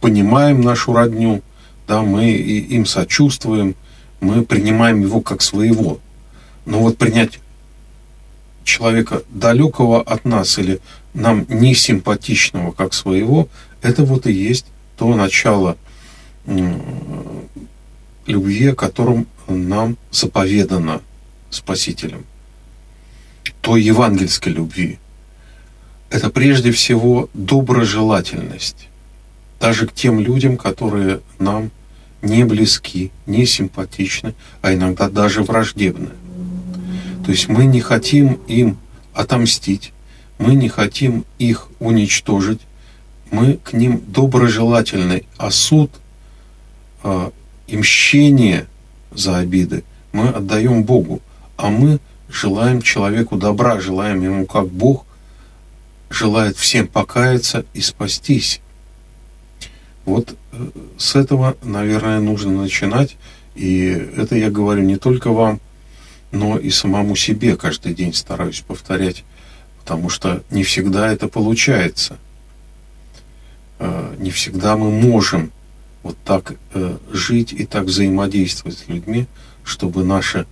понимаем 0.00 0.62
нашу 0.62 0.94
родню, 0.94 1.42
да, 1.86 2.02
мы 2.02 2.30
им 2.30 2.86
сочувствуем, 2.86 3.74
мы 4.20 4.42
принимаем 4.44 5.02
его 5.02 5.20
как 5.20 5.42
своего. 5.42 5.98
Но 6.64 6.80
вот 6.80 6.96
принять 6.96 7.38
человека 8.64 9.22
далекого 9.28 10.00
от 10.02 10.24
нас 10.24 10.58
или 10.58 10.80
нам 11.12 11.44
не 11.48 11.74
симпатичного 11.74 12.72
как 12.72 12.94
своего, 12.94 13.48
это 13.82 14.04
вот 14.04 14.26
и 14.26 14.32
есть 14.32 14.66
то 14.96 15.14
начало 15.14 15.76
любви, 18.26 18.68
о 18.68 18.74
котором 18.74 19.26
нам 19.48 19.96
заповедано 20.10 21.02
Спасителем. 21.50 22.24
Той 23.60 23.82
евангельской 23.82 24.52
любви. 24.52 24.98
Это 26.08 26.30
прежде 26.30 26.70
всего 26.72 27.28
доброжелательность. 27.34 28.88
Даже 29.60 29.86
к 29.86 29.92
тем 29.92 30.20
людям, 30.20 30.56
которые 30.56 31.20
нам 31.38 31.70
не 32.22 32.44
близки, 32.44 33.10
не 33.26 33.46
симпатичны, 33.46 34.34
а 34.62 34.74
иногда 34.74 35.08
даже 35.08 35.42
враждебны. 35.42 36.10
То 37.24 37.30
есть 37.30 37.48
мы 37.48 37.64
не 37.64 37.80
хотим 37.80 38.34
им 38.46 38.78
отомстить, 39.12 39.92
мы 40.38 40.54
не 40.54 40.68
хотим 40.68 41.24
их 41.38 41.68
уничтожить, 41.78 42.60
мы 43.30 43.58
к 43.62 43.72
ним 43.72 44.02
доброжелательны, 44.06 45.24
а 45.36 45.50
суд 45.50 45.90
э, 47.04 47.30
и 47.70 47.76
мщение 47.76 48.66
за 49.12 49.38
обиды 49.38 49.84
мы 50.12 50.28
отдаем 50.28 50.82
Богу, 50.82 51.22
а 51.56 51.70
мы 51.70 52.00
желаем 52.28 52.82
человеку 52.82 53.36
добра, 53.36 53.80
желаем 53.80 54.22
ему, 54.22 54.44
как 54.44 54.66
Бог 54.68 55.06
желает 56.10 56.56
всем 56.56 56.88
покаяться 56.88 57.64
и 57.72 57.80
спастись. 57.80 58.60
Вот 60.04 60.34
э, 60.52 60.68
с 60.98 61.14
этого, 61.14 61.56
наверное, 61.62 62.18
нужно 62.18 62.60
начинать. 62.60 63.16
И 63.54 63.86
это 64.16 64.36
я 64.36 64.50
говорю 64.50 64.82
не 64.82 64.96
только 64.96 65.30
вам, 65.30 65.60
но 66.32 66.58
и 66.58 66.70
самому 66.70 67.14
себе 67.14 67.56
каждый 67.56 67.94
день 67.94 68.14
стараюсь 68.14 68.60
повторять, 68.60 69.24
потому 69.78 70.08
что 70.08 70.42
не 70.50 70.64
всегда 70.64 71.12
это 71.12 71.28
получается. 71.28 72.16
Э, 73.78 74.12
не 74.18 74.30
всегда 74.30 74.76
мы 74.76 74.90
можем 74.90 75.52
вот 76.02 76.16
так 76.24 76.54
э, 76.74 76.98
жить 77.10 77.52
и 77.52 77.66
так 77.66 77.84
взаимодействовать 77.84 78.78
с 78.78 78.88
людьми, 78.88 79.26
чтобы 79.64 80.04
наша 80.04 80.46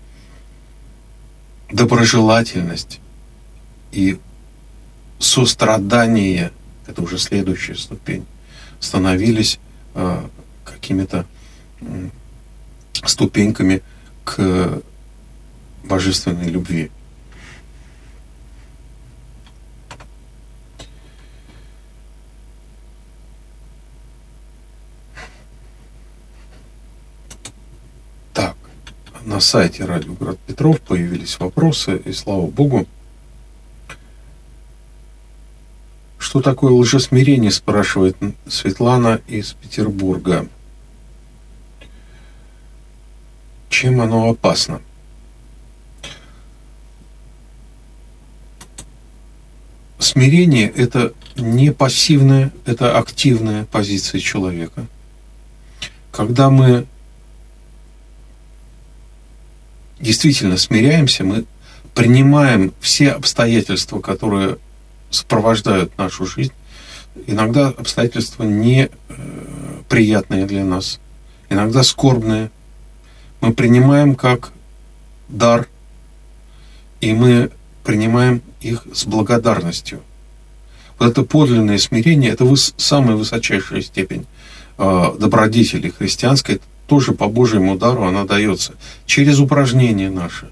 доброжелательность 1.70 3.00
и 3.92 4.18
сострадание, 5.18 6.52
это 6.86 7.02
уже 7.02 7.18
следующая 7.18 7.74
ступень, 7.74 8.26
становились 8.80 9.58
э, 9.94 10.26
какими-то 10.64 11.26
э, 11.80 12.08
ступеньками 13.04 13.82
к 14.24 14.82
божественной 15.84 16.48
любви. 16.48 16.90
Так, 28.32 28.56
на 29.28 29.40
сайте 29.40 29.84
Радио 29.84 30.14
Град 30.14 30.38
Петров 30.38 30.80
появились 30.80 31.38
вопросы, 31.38 32.00
и 32.04 32.12
слава 32.12 32.46
Богу, 32.46 32.86
Что 36.18 36.40
такое 36.42 36.72
лжесмирение, 36.72 37.50
спрашивает 37.50 38.16
Светлана 38.48 39.20
из 39.28 39.52
Петербурга. 39.52 40.48
Чем 43.70 44.00
оно 44.00 44.28
опасно? 44.28 44.82
Смирение– 50.00 50.68
это 50.76 51.12
не 51.36 51.72
пассивная, 51.72 52.52
это 52.66 52.98
активная 52.98 53.64
позиция 53.66 54.20
человека. 54.20 54.86
Когда 56.10 56.50
мы 56.50 56.86
действительно 60.00 60.56
смиряемся, 60.56 61.24
мы 61.24 61.44
принимаем 61.94 62.72
все 62.80 63.10
обстоятельства, 63.10 64.00
которые 64.00 64.58
сопровождают 65.10 65.96
нашу 65.98 66.26
жизнь. 66.26 66.52
Иногда 67.26 67.68
обстоятельства 67.68 68.44
не 68.44 68.88
э, 69.08 69.82
для 70.46 70.64
нас, 70.64 71.00
иногда 71.48 71.82
скорбные. 71.82 72.50
Мы 73.40 73.52
принимаем 73.52 74.14
как 74.14 74.52
дар, 75.28 75.68
и 77.00 77.12
мы 77.12 77.50
принимаем 77.84 78.42
их 78.60 78.86
с 78.92 79.04
благодарностью. 79.04 80.02
Вот 80.98 81.10
это 81.10 81.22
подлинное 81.22 81.78
смирение, 81.78 82.32
это 82.32 82.44
самая 82.76 83.16
высочайшая 83.16 83.82
степень 83.82 84.26
э, 84.78 85.12
добродетели 85.18 85.90
христианской, 85.90 86.60
тоже 86.88 87.12
по 87.12 87.28
Божьему 87.28 87.76
дару 87.76 88.04
она 88.04 88.24
дается 88.24 88.72
через 89.04 89.38
упражнения 89.38 90.10
наши, 90.10 90.48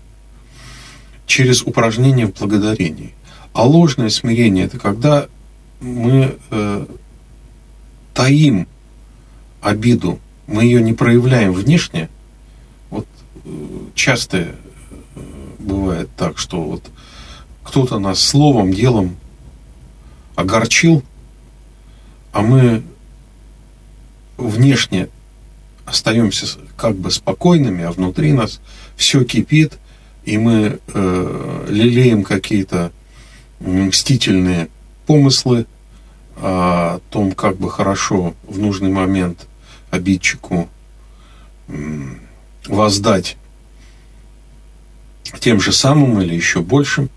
через 1.27 1.63
упражнения 1.63 2.27
в 2.27 2.35
благодарении. 2.35 3.15
А 3.55 3.67
ложное 3.67 4.11
смирение– 4.11 4.65
это 4.67 4.79
когда 4.79 5.29
мы 5.81 6.37
э, 6.51 6.87
таим 8.13 8.69
обиду, 9.63 10.21
мы 10.47 10.65
ее 10.65 10.83
не 10.83 10.93
проявляем 10.93 11.55
внешне. 11.55 12.11
Вот 12.91 13.07
э, 13.45 13.49
часто 13.95 14.37
э, 14.37 14.53
бывает 15.59 16.11
так, 16.19 16.37
что 16.37 16.61
вот 16.61 16.83
кто-то 17.65 17.99
нас 17.99 18.21
словом, 18.21 18.75
делом 18.75 19.17
огорчил, 20.35 21.03
а 22.33 22.43
мы 22.43 22.83
внешне 24.37 25.09
остаемся 25.87 26.47
как 26.77 26.97
бы 26.97 27.11
спокойными, 27.11 27.85
а 27.85 27.93
внутри 27.93 28.33
нас 28.33 28.61
все 28.97 29.25
кипит, 29.25 29.79
и 30.25 30.37
мы 30.37 30.81
э, 30.87 31.67
лелеем 31.69 32.25
какие-то 32.25 32.93
мстительные 33.61 34.69
помыслы 35.07 35.67
о 36.37 37.01
том, 37.11 37.33
как 37.33 37.57
бы 37.57 37.71
хорошо 37.71 38.35
в 38.47 38.59
нужный 38.59 38.91
момент 38.91 39.47
обидчику 39.91 40.69
воздать 42.67 43.37
тем 45.41 45.61
же 45.61 45.73
самым 45.73 46.21
или 46.21 46.35
еще 46.35 46.61
большим. 46.61 47.09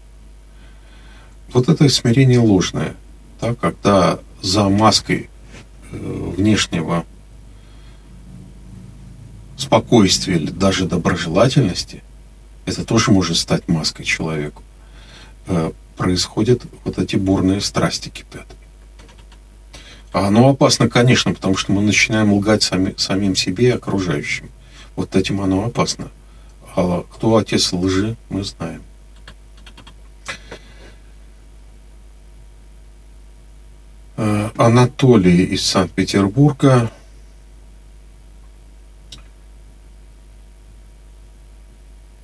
Вот 1.51 1.67
это 1.67 1.89
смирение 1.89 2.39
ложное, 2.39 2.95
да, 3.41 3.55
когда 3.55 4.19
за 4.41 4.69
маской 4.69 5.29
э, 5.91 6.33
внешнего 6.37 7.05
спокойствия 9.61 10.35
или 10.35 10.51
даже 10.51 10.85
доброжелательности, 10.85 12.03
это 12.65 12.85
тоже 12.85 13.11
может 13.11 13.37
стать 13.37 13.67
маской 13.67 14.03
человеку, 14.03 14.63
э, 15.47 15.71
происходят 15.97 16.63
вот 16.85 16.97
эти 16.97 17.15
бурные 17.15 17.61
страсти 17.61 18.09
кипят. 18.09 18.47
А 20.11 20.27
оно 20.27 20.49
опасно, 20.49 20.89
конечно, 20.89 21.33
потому 21.33 21.55
что 21.55 21.71
мы 21.71 21.81
начинаем 21.81 22.33
лгать 22.33 22.63
сами, 22.63 22.95
самим 22.97 23.35
себе 23.35 23.67
и 23.67 23.71
окружающим. 23.71 24.49
Вот 24.95 25.15
этим 25.15 25.41
оно 25.41 25.65
опасно. 25.65 26.09
А 26.75 27.03
кто 27.03 27.37
отец 27.37 27.71
лжи, 27.73 28.15
мы 28.29 28.43
знаем. 28.43 28.81
Э, 34.17 34.49
Анатолий 34.57 35.43
из 35.43 35.65
Санкт-Петербурга 35.65 36.91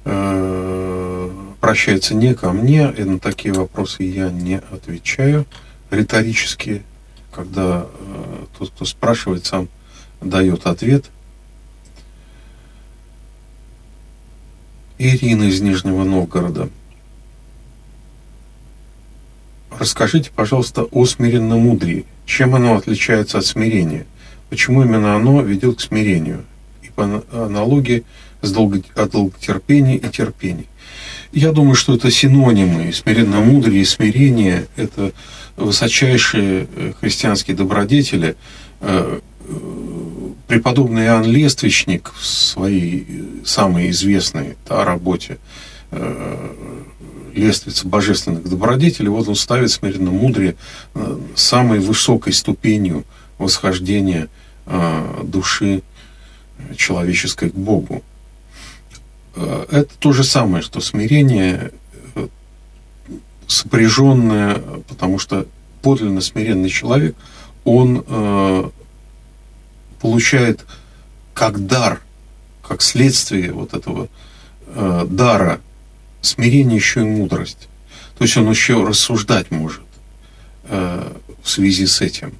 обращается 0.05 2.13
не 2.13 2.33
ко 2.33 2.51
мне, 2.51 2.93
и 2.95 3.03
на 3.03 3.19
такие 3.19 3.53
вопросы 3.53 4.03
я 4.03 4.29
не 4.29 4.59
отвечаю. 4.59 5.45
Риторические, 5.89 6.83
когда 7.31 7.87
э, 7.87 8.45
тот, 8.57 8.69
кто 8.69 8.85
спрашивает, 8.85 9.45
сам 9.45 9.67
дает 10.21 10.67
ответ. 10.67 11.05
Ирина 14.97 15.43
из 15.43 15.59
Нижнего 15.59 16.03
Новгорода. 16.03 16.69
Расскажите, 19.77 20.31
пожалуйста, 20.33 20.83
о 20.83 21.05
смиренно-мудрии. 21.05 22.05
Чем 22.25 22.55
оно 22.55 22.77
отличается 22.77 23.39
от 23.39 23.45
смирения? 23.45 24.05
Почему 24.49 24.83
именно 24.83 25.15
оно 25.15 25.41
ведет 25.41 25.79
к 25.79 25.81
смирению? 25.81 26.45
И 26.81 26.89
по 26.89 27.23
аналогии 27.31 28.05
с 28.45 28.51
долго, 28.51 28.81
от 28.95 29.11
долготерпения 29.11 29.97
и 29.97 30.09
терпения. 30.09 30.65
Я 31.31 31.51
думаю, 31.51 31.75
что 31.75 31.95
это 31.95 32.09
синонимы. 32.09 32.93
Смиренно-мудрее 32.93 33.81
и 33.81 33.85
смирение– 33.85 34.67
это 34.77 35.11
высочайшие 35.57 36.67
э, 36.73 36.93
христианские 36.99 37.57
добродетели. 37.57 38.35
Э, 38.79 39.19
э, 39.47 39.53
преподобный 40.47 41.05
Иоанн 41.05 41.25
Лествичник 41.25 42.13
в 42.17 42.25
своей 42.25 43.05
самой 43.43 43.89
известной 43.89 44.55
да, 44.67 44.85
работе 44.85 45.37
лествица 47.33 47.87
божественных 47.87 48.49
добродетелей, 48.49 49.09
вот 49.09 49.27
он 49.27 49.35
ставит 49.35 49.71
смиренно 49.71 50.11
мудрее 50.11 50.55
самой 51.35 51.79
высокой 51.79 52.33
ступенью 52.33 53.05
восхождения 53.37 54.27
души 55.23 55.83
человеческой 56.75 57.49
к 57.49 57.53
Богу. 57.53 58.03
Э, 59.35 59.65
это 59.71 59.93
то 59.99 60.11
же 60.11 60.23
самое, 60.23 60.63
что 60.63 60.81
смирение 60.81 61.71
э, 62.15 62.27
сопряженное, 63.47 64.55
потому 64.87 65.19
что 65.19 65.47
подлинно 65.81 66.21
смиренный 66.21 66.69
человек, 66.69 67.15
он 67.63 68.03
э, 68.07 68.69
получает 69.99 70.65
как 71.33 71.65
дар, 71.67 72.01
как 72.67 72.81
следствие 72.81 73.51
вот 73.51 73.73
этого 73.73 74.07
э, 74.67 75.05
дара 75.09 75.61
смирение 76.21 76.77
еще 76.77 77.01
и 77.01 77.05
мудрость. 77.05 77.67
То 78.17 78.23
есть 78.23 78.37
он 78.37 78.49
еще 78.49 78.83
рассуждать 78.83 79.51
может 79.51 79.83
э, 80.63 81.13
в 81.43 81.49
связи 81.49 81.85
с 81.85 82.01
этим. 82.01 82.33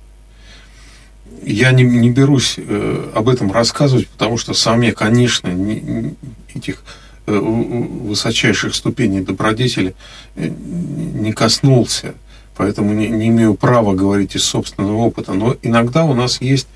Я 1.44 1.72
не, 1.72 1.84
не 1.84 2.10
берусь 2.10 2.56
э, 2.58 3.12
об 3.14 3.30
этом 3.30 3.52
рассказывать, 3.52 4.08
потому 4.08 4.38
что 4.38 4.54
сам 4.54 4.82
я, 4.82 4.94
конечно, 4.94 5.48
не, 5.48 6.16
этих 6.56 6.84
э, 7.28 7.38
высочайших 7.38 8.74
ступеней 8.74 9.22
добродетели 9.22 9.96
э, 10.36 10.50
не 10.50 11.34
коснулся, 11.34 12.16
поэтому 12.58 12.94
не, 12.94 13.10
не 13.10 13.28
имею 13.28 13.54
права 13.54 13.94
говорить 13.94 14.36
из 14.36 14.44
собственного 14.44 14.98
опыта. 14.98 15.34
Но 15.34 15.56
иногда 15.62 16.04
у 16.04 16.16
нас 16.16 16.42
есть 16.42 16.68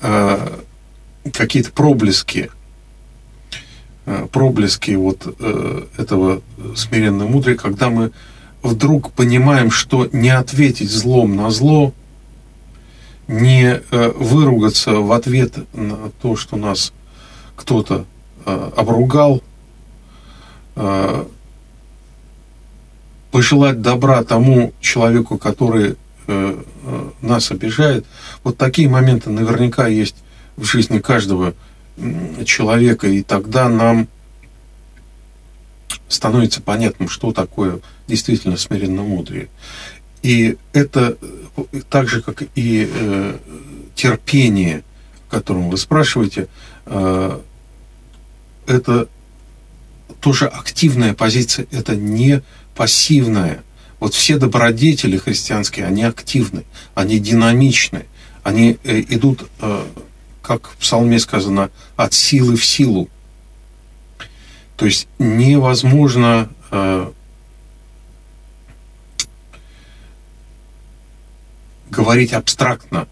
э, 0.00 0.58
какие-то 1.32 1.70
проблески, 1.70 2.50
э, 4.06 4.26
проблески 4.32 4.90
вот 4.92 5.36
э, 5.38 5.82
этого 5.98 6.42
смиренного 6.74 7.28
мудрия, 7.28 7.54
когда 7.54 7.90
мы 7.90 8.10
вдруг 8.62 9.12
понимаем, 9.12 9.70
что 9.70 10.08
не 10.10 10.30
ответить 10.30 10.90
злом 10.90 11.36
на 11.36 11.50
зло– 11.50 11.92
не 13.28 13.80
э, 13.90 14.08
выругаться 14.14 14.92
в 14.92 15.12
ответ 15.12 15.54
на 15.74 16.10
то, 16.22 16.36
что 16.36 16.56
нас 16.56 16.92
кто-то 17.56 18.04
э, 18.44 18.70
обругал, 18.76 19.42
э, 20.76 21.24
пожелать 23.30 23.82
добра 23.82 24.22
тому 24.24 24.72
человеку, 24.80 25.38
который 25.38 25.96
нас 27.22 27.52
обижает. 27.52 28.04
Вот 28.42 28.56
такие 28.58 28.88
моменты 28.88 29.30
наверняка 29.30 29.86
есть 29.86 30.16
в 30.56 30.64
жизни 30.64 30.98
каждого 30.98 31.54
человека, 32.44 33.06
и 33.06 33.22
тогда 33.22 33.68
нам 33.68 34.08
становится 36.08 36.60
понятным, 36.62 37.08
что 37.08 37.32
такое 37.32 37.78
действительно 38.08 38.56
смиренно 38.56 39.02
мудрее. 39.02 39.48
И 40.26 40.56
это 40.72 41.16
так 41.88 42.08
же, 42.08 42.20
как 42.20 42.42
и 42.56 42.90
э, 42.92 43.38
терпение, 43.94 44.82
о 45.28 45.36
котором 45.36 45.70
вы 45.70 45.76
спрашиваете, 45.76 46.48
э, 46.86 47.40
это 48.66 49.08
тоже 50.20 50.46
активная 50.48 51.14
позиция, 51.14 51.68
это 51.70 51.94
не 51.94 52.42
пассивная. 52.74 53.62
Вот 54.00 54.14
все 54.14 54.36
добродетели 54.36 55.16
христианские, 55.16 55.86
они 55.86 56.02
активны, 56.02 56.64
они 56.96 57.20
динамичны, 57.20 58.06
они 58.42 58.78
э, 58.82 59.02
идут, 59.02 59.48
э, 59.60 59.84
как 60.42 60.70
в 60.70 60.76
псалме 60.78 61.20
сказано, 61.20 61.70
от 61.94 62.14
силы 62.14 62.56
в 62.56 62.64
силу. 62.64 63.08
То 64.76 64.86
есть 64.86 65.06
невозможно 65.20 66.50
э, 66.72 67.12
говорить 71.90 72.32
абстрактно 72.32 73.08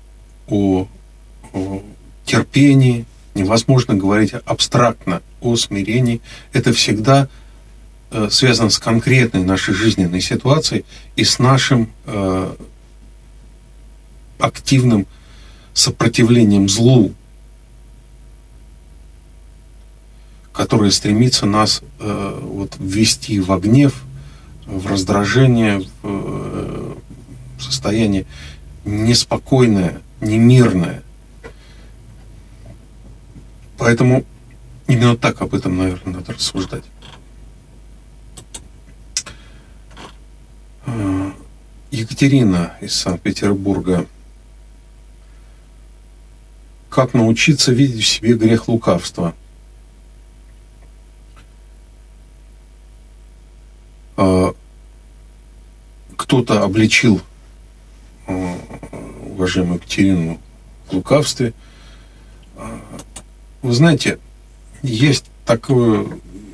о, 0.48 0.86
о 1.52 1.82
терпении, 2.24 3.06
невозможно 3.34 3.94
говорить 3.94 4.32
абстрактно 4.44 5.22
о 5.40 5.56
смирении. 5.56 6.20
Это 6.52 6.72
всегда 6.72 7.28
э, 8.10 8.28
связано 8.30 8.70
с 8.70 8.78
конкретной 8.78 9.42
нашей 9.42 9.74
жизненной 9.74 10.20
ситуацией 10.20 10.84
и 11.16 11.24
с 11.24 11.38
нашим 11.38 11.90
э, 12.06 12.54
активным 14.38 15.06
сопротивлением 15.72 16.68
злу, 16.68 17.12
которое 20.52 20.90
стремится 20.90 21.46
нас 21.46 21.82
э, 21.98 22.40
вот, 22.42 22.76
ввести 22.78 23.40
в 23.40 23.58
гнев, 23.58 24.04
в 24.66 24.86
раздражение, 24.86 25.80
в 25.80 25.86
э, 26.04 26.94
состояние 27.58 28.24
неспокойное, 28.84 30.02
немирное. 30.20 31.02
Поэтому 33.78 34.24
именно 34.86 35.16
так 35.16 35.40
об 35.42 35.54
этом, 35.54 35.76
наверное, 35.76 36.14
надо 36.14 36.32
рассуждать. 36.32 36.84
Э, 40.86 41.32
Екатерина 41.90 42.76
из 42.80 42.94
Санкт-Петербурга. 42.94 44.06
Как 46.90 47.14
научиться 47.14 47.72
видеть 47.72 48.04
в 48.04 48.06
себе 48.06 48.34
грех 48.34 48.68
лукавства? 48.68 49.34
Э, 54.16 54.52
кто-то 56.16 56.62
обличил 56.62 57.20
уважаемую 58.26 59.76
Екатерину 59.76 60.40
в 60.88 60.94
лукавстве. 60.94 61.52
Вы 63.62 63.72
знаете, 63.72 64.18
есть 64.82 65.26
такое 65.44 66.06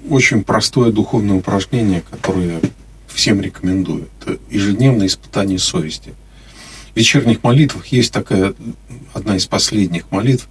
очень 0.08 0.42
простое 0.44 0.92
духовное 0.92 1.36
упражнение, 1.36 2.02
которое 2.02 2.54
я 2.54 2.60
всем 3.08 3.40
рекомендую. 3.40 4.08
Это 4.20 4.38
ежедневное 4.50 5.06
испытание 5.06 5.58
совести. 5.58 6.14
В 6.92 6.96
вечерних 6.96 7.42
молитвах 7.42 7.86
есть 7.88 8.12
такая, 8.12 8.54
одна 9.12 9.36
из 9.36 9.46
последних 9.46 10.10
молитв, 10.10 10.48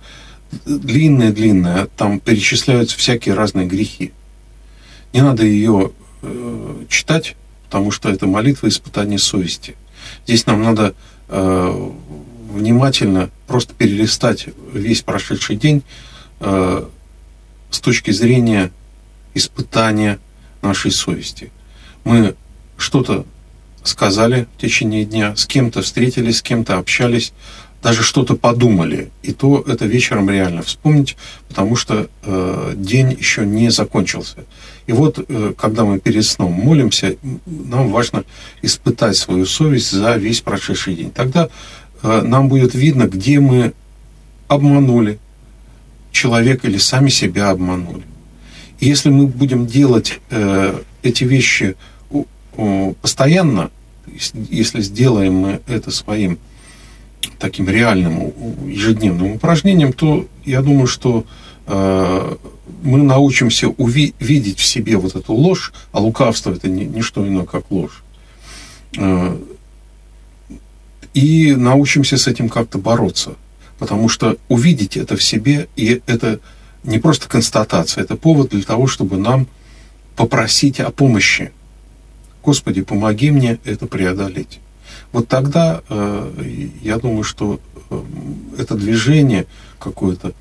длинная-длинная, 0.65 1.88
там 1.97 2.19
перечисляются 2.19 2.97
всякие 2.97 3.36
разные 3.36 3.67
грехи. 3.67 4.13
Не 5.13 5.21
надо 5.21 5.45
ее 5.45 5.91
э, 6.21 6.84
читать, 6.89 7.36
потому 7.65 7.91
что 7.91 8.10
это 8.10 8.25
молитва 8.25 8.67
испытания 8.67 9.19
совести. 9.19 9.75
Здесь 10.26 10.45
нам 10.45 10.63
надо 10.63 10.93
э, 11.28 11.91
внимательно 12.52 13.30
просто 13.48 13.74
перелистать 13.74 14.48
весь 14.74 15.02
прошедший 15.02 15.56
день 15.56 15.84
э, 16.39 16.86
с 17.69 17.80
точки 17.80 18.12
зрения 18.12 18.72
испытания 19.34 20.19
нашей 20.62 20.91
совести. 20.91 21.52
Мы 22.04 22.36
что-то 22.78 23.26
сказали 23.84 24.48
в 24.58 24.62
течение 24.62 25.06
дня, 25.06 25.36
с 25.36 25.45
кем-то 25.45 25.82
встретились, 25.82 26.38
с 26.38 26.41
кем-то 26.41 26.78
общались, 26.78 27.34
даже 27.81 28.03
что-то 28.03 28.35
подумали. 28.35 29.09
И 29.23 29.31
то 29.31 29.63
это 29.65 29.85
вечером 29.85 30.29
реально 30.29 30.61
вспомнить, 30.63 31.15
потому 31.47 31.75
что 31.75 32.09
э, 32.23 32.73
день 32.75 33.11
еще 33.11 33.45
не 33.45 33.69
закончился. 33.69 34.37
И 34.87 34.91
вот, 34.91 35.23
э, 35.27 35.53
когда 35.57 35.85
мы 35.85 35.99
перед 35.99 36.25
сном 36.25 36.51
молимся, 36.51 37.15
нам 37.45 37.91
важно 37.91 38.23
испытать 38.61 39.15
свою 39.15 39.45
совесть 39.45 39.91
за 39.91 40.15
весь 40.15 40.41
прошедший 40.41 40.95
день. 40.95 41.11
Тогда 41.11 41.49
э, 42.03 42.21
нам 42.21 42.49
будет 42.49 42.73
видно, 42.73 43.03
где 43.07 43.39
мы 43.39 43.73
обманули 44.47 45.19
человека 46.11 46.67
или 46.67 46.77
сами 46.77 47.09
себя 47.09 47.49
обманули. 47.49 48.03
И 48.79 48.87
если 48.87 49.09
мы 49.09 49.27
будем 49.27 49.67
делать 49.67 50.19
э, 50.31 50.81
эти 51.03 51.23
вещи 51.23 51.75
постоянно, 53.01 53.69
если 54.49 54.81
сделаем 54.81 55.33
мы 55.35 55.61
это 55.67 55.91
своим 55.91 56.39
таким 57.38 57.69
реальным 57.69 58.34
ежедневным 58.67 59.34
упражнением, 59.34 59.93
то 59.93 60.25
я 60.45 60.62
думаю, 60.62 60.88
что 60.88 61.25
э, 61.67 62.36
мы 62.84 62.97
научимся 62.99 63.67
уви- 63.67 64.13
видеть 64.19 64.60
в 64.60 64.65
себе 64.65 64.97
вот 64.97 65.15
эту 65.15 65.34
ложь, 65.34 65.73
а 65.91 65.99
лукавство 65.99 66.51
это 66.51 66.69
не, 66.69 66.86
не 66.86 67.01
что 67.01 67.27
иное, 67.27 67.45
как 67.45 67.71
ложь. 67.71 68.03
Э, 68.97 69.38
и 71.13 71.55
научимся 71.55 72.17
с 72.17 72.27
этим 72.27 72.49
как-то 72.49 72.77
бороться. 72.77 73.36
Потому 73.77 74.10
что 74.10 74.38
увидеть 74.49 74.97
это 74.97 75.15
в 75.15 75.23
себе, 75.23 75.69
и 75.75 76.01
это 76.05 76.39
не 76.84 76.99
просто 76.99 77.27
констатация, 77.29 78.03
это 78.03 78.15
повод 78.15 78.49
для 78.49 78.63
того, 78.63 78.88
чтобы 78.88 79.17
нам 79.17 79.47
попросить 80.15 80.79
о 80.79 80.91
помощи. 80.91 81.51
Господи, 82.43 82.82
помоги 82.82 83.32
мне 83.32 83.60
это 83.63 83.86
преодолеть. 83.86 84.60
Вот 85.12 85.28
тогда 85.28 85.82
э, 85.89 86.32
я 86.82 86.98
думаю, 86.98 87.24
что 87.24 87.60
э, 87.89 88.02
это 88.60 88.76
движение 88.76 89.48
какое-то 89.80 90.34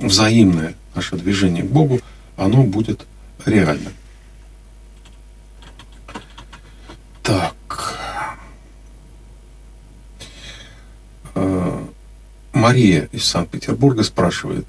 взаимное, 0.00 0.74
наше 0.94 1.16
движение 1.16 1.62
к 1.62 1.66
Богу, 1.66 2.00
оно 2.36 2.62
будет 2.62 3.06
реальным. 3.44 3.92
Так. 7.22 7.98
Э, 11.34 11.84
Мария 12.54 13.08
из 13.12 13.24
Санкт-Петербурга 13.24 14.02
спрашивает. 14.02 14.66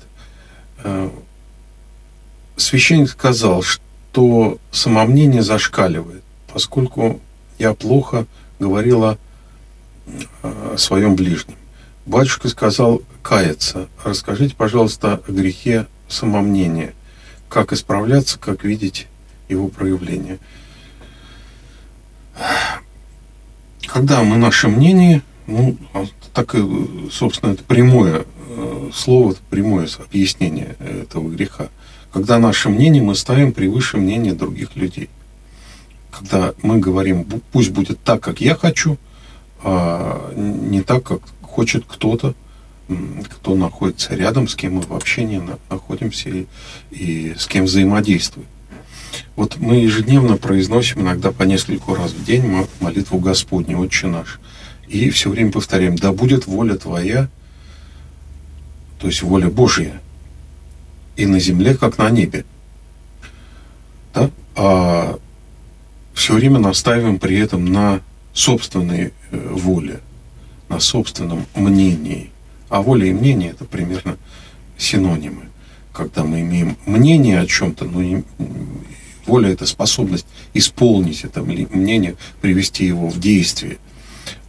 Священник 2.56 3.10
сказал, 3.10 3.63
что 3.63 4.60
самомнение 4.71 5.41
зашкаливает, 5.41 6.23
поскольку 6.54 7.19
я 7.58 7.73
плохо 7.73 8.25
говорила 8.60 9.17
о 10.43 10.75
своем 10.77 11.15
ближнем. 11.15 11.55
Батюшка 12.05 12.47
сказал 12.49 13.01
каяться. 13.21 13.87
Расскажите, 14.03 14.55
пожалуйста, 14.55 15.21
о 15.27 15.31
грехе 15.31 15.87
самомнения. 16.07 16.93
Как 17.49 17.73
исправляться, 17.73 18.39
как 18.39 18.63
видеть 18.63 19.07
его 19.47 19.67
проявление. 19.67 20.39
Когда 23.85 24.23
мы 24.23 24.37
наше 24.37 24.67
мнение, 24.67 25.23
ну, 25.47 25.77
так, 26.33 26.55
собственно, 27.12 27.53
это 27.53 27.63
прямое 27.63 28.25
э, 28.47 28.89
слово, 28.93 29.31
это 29.31 29.41
прямое 29.49 29.87
объяснение 29.99 30.75
этого 30.79 31.29
греха. 31.29 31.69
Когда 32.13 32.39
наше 32.39 32.69
мнение 32.69 33.03
мы 33.03 33.15
ставим 33.15 33.51
превыше 33.51 33.97
мнения 33.97 34.33
других 34.33 34.75
людей. 34.75 35.10
Когда 36.12 36.53
мы 36.63 36.79
говорим, 36.79 37.23
пусть 37.51 37.71
будет 37.71 38.01
так, 38.03 38.21
как 38.21 38.41
я 38.41 38.55
хочу, 38.55 38.97
а 39.63 40.33
не 40.35 40.81
так, 40.81 41.03
как 41.03 41.21
хочет 41.41 41.83
кто-то, 41.87 42.33
кто 43.29 43.55
находится 43.55 44.15
рядом, 44.15 44.47
с 44.47 44.55
кем 44.55 44.75
мы 44.75 44.81
в 44.81 44.93
общении 44.93 45.41
находимся 45.69 46.29
и, 46.29 46.47
и 46.91 47.35
с 47.37 47.45
кем 47.45 47.65
взаимодействуем. 47.65 48.47
Вот 49.35 49.57
мы 49.57 49.75
ежедневно 49.75 50.37
произносим 50.37 51.01
иногда 51.01 51.31
по 51.31 51.43
нескольку 51.43 51.95
раз 51.95 52.12
в 52.12 52.23
день 52.23 52.65
молитву 52.79 53.19
Господню, 53.19 53.79
Отче 53.79 54.07
наш. 54.07 54.39
И 54.87 55.10
все 55.12 55.29
время 55.29 55.51
повторяем, 55.51 55.95
да 55.95 56.12
будет 56.12 56.47
воля 56.47 56.75
Твоя, 56.75 57.29
то 58.99 59.07
есть 59.07 59.21
воля 59.21 59.49
Божья, 59.49 60.01
и 61.15 61.25
на 61.25 61.39
земле, 61.39 61.75
как 61.75 61.97
на 61.97 62.10
небе. 62.10 62.43
Да? 64.13 64.31
А 64.55 65.19
все 66.13 66.33
время 66.33 66.60
настаиваем 66.60 67.19
при 67.19 67.37
этом 67.37 67.65
на 67.65 68.01
собственной 68.40 69.12
э, 69.31 69.50
воле, 69.52 70.00
на 70.69 70.79
собственном 70.79 71.46
мнении. 71.56 72.31
А 72.69 72.81
воля 72.81 73.06
и 73.08 73.13
мнение 73.13 73.52
это 73.52 73.65
примерно 73.65 74.17
синонимы. 74.77 75.50
Когда 75.92 76.23
мы 76.23 76.42
имеем 76.42 76.77
мнение 76.85 77.42
о 77.42 77.46
чем-то, 77.46 77.85
но 77.85 78.23
Воля– 79.25 79.50
это 79.52 79.65
способность 79.67 80.25
исполнить 80.56 81.23
это 81.23 81.44
мнение, 81.44 82.15
привести 82.42 82.85
его 82.85 83.10
в 83.10 83.19
действие. 83.19 83.77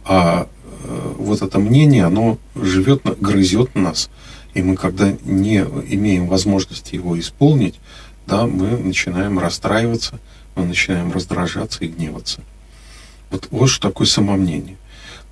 А 0.05 0.47
э, 0.83 1.13
вот 1.19 1.41
это 1.41 1.59
мнение, 1.59 2.05
оно 2.05 2.39
живет, 2.55 3.03
грызет 3.19 3.75
нас. 3.75 4.09
И 4.55 4.61
мы, 4.63 4.75
когда 4.75 5.13
не 5.23 5.59
имеем 5.59 6.27
возможности 6.27 6.95
его 6.95 7.19
исполнить, 7.19 7.75
да, 8.25 8.47
мы 8.47 8.77
начинаем 8.77 9.37
расстраиваться, 9.37 10.19
мы 10.55 10.65
начинаем 10.65 11.11
раздражаться 11.11 11.83
и 11.83 11.87
гневаться. 11.87 12.41
Вот, 13.31 13.47
вот 13.51 13.67
что 13.67 13.89
такое 13.89 14.07
самомнение. 14.07 14.77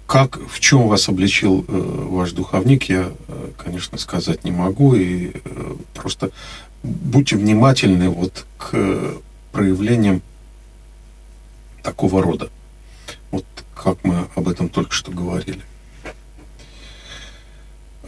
Как, 0.07 0.39
в 0.49 0.59
чем 0.59 0.87
вас 0.87 1.07
обличил 1.07 1.63
э, 1.67 2.05
ваш 2.09 2.31
духовник, 2.31 2.85
я, 2.85 3.11
э, 3.27 3.51
конечно, 3.57 3.97
сказать 3.97 4.43
не 4.43 4.51
могу. 4.51 4.95
И 4.95 5.33
э, 5.33 5.75
просто 5.93 6.31
будьте 6.81 7.35
внимательны 7.35 8.09
вот 8.09 8.45
к 8.57 9.13
проявлениям 9.51 10.21
такого 11.83 12.23
рода. 12.23 12.49
Вот 13.31 13.45
как 13.75 14.03
мы 14.03 14.27
об 14.35 14.47
этом 14.47 14.69
только 14.69 14.93
что 14.93 15.11
говорили. 15.11 15.61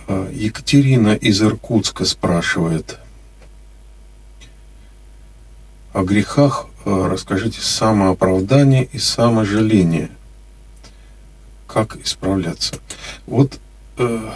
Э, 0.08 0.32
Екатерина 0.34 1.14
из 1.14 1.42
Иркутска 1.42 2.06
спрашивает 2.06 2.98
о 5.94 6.04
грехах. 6.04 6.68
Э, 6.86 7.07
расскажите 7.09 7.61
самооправдание 7.61 8.86
и 8.91 8.97
саможаление. 8.97 10.09
Как 11.67 11.95
исправляться? 11.97 12.75
Вот 13.27 13.59
э, 13.97 14.32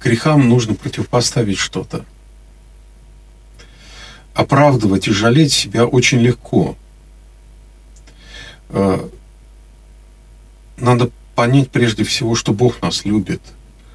грехам 0.00 0.48
нужно 0.48 0.74
противопоставить 0.74 1.58
что-то 1.58 2.04
оправдывать 4.36 5.08
и 5.08 5.12
жалеть 5.12 5.52
себя 5.52 5.86
очень 5.86 6.18
легко. 6.18 6.76
Э, 8.68 9.08
надо 10.76 11.10
понять 11.34 11.70
прежде 11.70 12.04
всего, 12.04 12.34
что 12.34 12.52
Бог 12.52 12.82
нас 12.82 13.06
любит, 13.06 13.40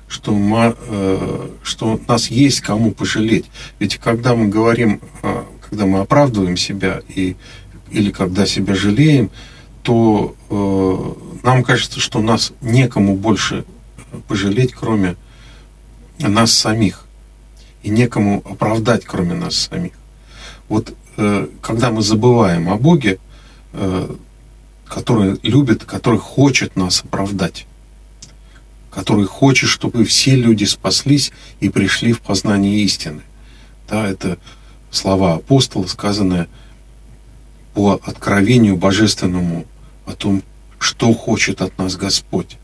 что, 0.08 0.34
мы, 0.34 0.76
э, 0.78 1.50
что 1.64 2.00
нас 2.08 2.32
есть 2.32 2.62
кому 2.62 2.92
пожалеть. 2.92 3.46
Ведь 3.78 3.98
когда 3.98 4.36
мы 4.36 4.48
говорим, 4.48 5.00
э, 5.22 5.44
когда 5.72 5.86
мы 5.88 6.00
оправдываем 6.00 6.58
себя 6.58 7.02
и, 7.08 7.36
или 7.90 8.12
когда 8.12 8.46
себя 8.46 8.76
жалеем, 8.76 9.32
то 9.82 10.36
нам 11.44 11.64
кажется, 11.64 12.00
что 12.00 12.22
нас 12.22 12.52
некому 12.62 13.16
больше 13.16 13.66
пожалеть, 14.28 14.74
кроме 14.74 15.16
нас 16.20 16.52
самих. 16.52 17.06
И 17.84 17.90
некому 17.90 18.44
оправдать, 18.46 19.06
кроме 19.06 19.34
нас 19.34 19.56
самих. 19.56 19.94
Вот 20.70 20.94
э, 21.18 21.48
когда 21.62 21.90
мы 21.90 22.02
забываем 22.04 22.70
о 22.70 22.76
Боге, 22.76 23.18
э, 23.74 24.16
который 24.86 25.40
любит, 25.42 25.86
который 25.86 26.20
хочет 26.20 26.76
нас 26.76 27.02
оправдать, 27.04 27.66
который 28.92 29.26
хочет, 29.26 29.70
чтобы 29.70 30.04
все 30.04 30.36
люди 30.36 30.66
спаслись 30.66 31.32
и 31.60 31.70
пришли 31.70 32.14
в 32.14 32.22
познание 32.22 32.84
истины. 32.84 33.22
Да, 33.90 34.08
это 34.08 34.38
слова 34.92 35.36
апостола, 35.36 35.88
сказанные 35.88 36.48
по 37.74 38.00
откровению 38.04 38.76
божественному 38.76 39.66
о 40.06 40.14
том, 40.14 40.44
что 40.78 41.14
хочет 41.14 41.62
от 41.62 41.78
нас 41.78 41.96
Господь. 41.96 42.58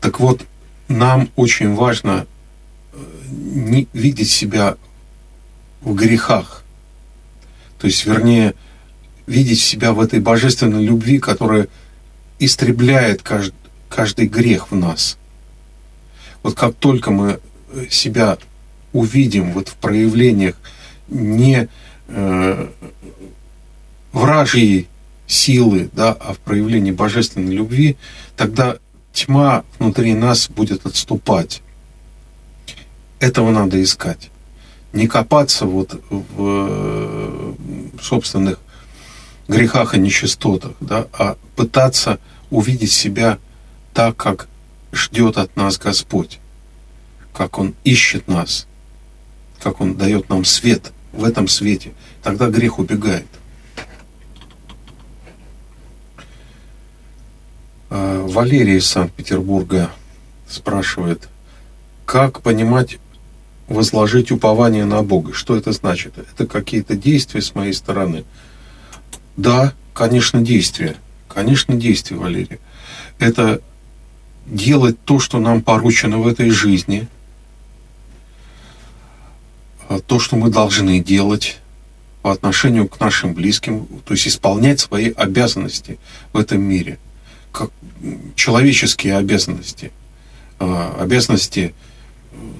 Так 0.00 0.20
вот, 0.20 0.46
нам 0.88 1.28
очень 1.36 1.74
важно 1.74 2.26
э, 2.92 2.98
не 3.30 3.88
видеть 3.92 4.30
себя 4.30 4.76
в 5.82 5.94
грехах. 5.94 6.62
То 7.78 7.86
есть, 7.86 8.06
вернее, 8.06 8.54
видеть 9.26 9.60
себя 9.60 9.92
в 9.92 10.00
этой 10.00 10.20
божественной 10.20 10.84
любви, 10.84 11.18
которая 11.18 11.68
истребляет 12.38 13.22
каждый, 13.22 13.54
каждый 13.88 14.26
грех 14.26 14.70
в 14.70 14.76
нас. 14.76 15.18
Вот 16.42 16.54
как 16.54 16.74
только 16.76 17.10
мы 17.10 17.40
себя 17.90 18.38
увидим 18.92 19.52
вот 19.52 19.68
в 19.68 19.74
проявлениях 19.76 20.56
не 21.08 21.68
э, 22.08 22.68
вражьей 24.12 24.88
силы, 25.26 25.90
да, 25.92 26.12
а 26.12 26.34
в 26.34 26.38
проявлении 26.38 26.92
божественной 26.92 27.54
любви, 27.54 27.96
тогда 28.36 28.78
тьма 29.12 29.64
внутри 29.78 30.14
нас 30.14 30.48
будет 30.48 30.86
отступать. 30.86 31.62
Этого 33.20 33.50
надо 33.50 33.82
искать 33.82 34.30
не 34.92 35.06
копаться 35.06 35.66
вот 35.66 36.00
в 36.10 36.36
э, 36.38 37.54
собственных 38.00 38.58
грехах 39.48 39.94
и 39.94 39.98
нечистотах, 39.98 40.72
да, 40.80 41.06
а 41.12 41.36
пытаться 41.56 42.18
увидеть 42.50 42.92
себя 42.92 43.38
так, 43.94 44.16
как 44.16 44.48
ждет 44.92 45.38
от 45.38 45.54
нас 45.56 45.78
Господь, 45.78 46.38
как 47.32 47.58
Он 47.58 47.74
ищет 47.84 48.28
нас, 48.28 48.66
как 49.62 49.80
Он 49.80 49.94
дает 49.94 50.28
нам 50.28 50.44
свет 50.44 50.92
в 51.12 51.24
этом 51.24 51.48
свете. 51.48 51.92
Тогда 52.22 52.48
грех 52.48 52.78
убегает. 52.78 53.26
А, 57.90 58.26
Валерий 58.26 58.78
из 58.78 58.86
Санкт-Петербурга 58.86 59.90
спрашивает, 60.48 61.28
как 62.06 62.42
понимать 62.42 62.98
возложить 63.68 64.32
упование 64.32 64.84
на 64.84 65.02
Бога. 65.02 65.32
Что 65.32 65.56
это 65.56 65.72
значит? 65.72 66.18
Это 66.18 66.46
какие-то 66.46 66.96
действия 66.96 67.40
с 67.40 67.54
моей 67.54 67.72
стороны. 67.72 68.24
Да, 69.36 69.72
конечно, 69.94 70.40
действия. 70.40 70.96
Конечно, 71.28 71.76
действия, 71.76 72.16
Валерий. 72.16 72.58
Это 73.18 73.60
делать 74.46 74.96
то, 75.04 75.20
что 75.20 75.38
нам 75.38 75.62
поручено 75.62 76.18
в 76.18 76.26
этой 76.26 76.50
жизни, 76.50 77.06
то, 79.98 80.18
что 80.18 80.36
мы 80.36 80.50
должны 80.50 81.00
делать 81.00 81.58
по 82.22 82.32
отношению 82.32 82.88
к 82.88 83.00
нашим 83.00 83.34
близким, 83.34 83.86
то 84.04 84.14
есть 84.14 84.28
исполнять 84.28 84.80
свои 84.80 85.10
обязанности 85.10 85.98
в 86.32 86.38
этом 86.38 86.60
мире, 86.60 86.98
как 87.50 87.70
человеческие 88.36 89.16
обязанности, 89.16 89.90
а, 90.58 90.96
обязанности 91.00 91.74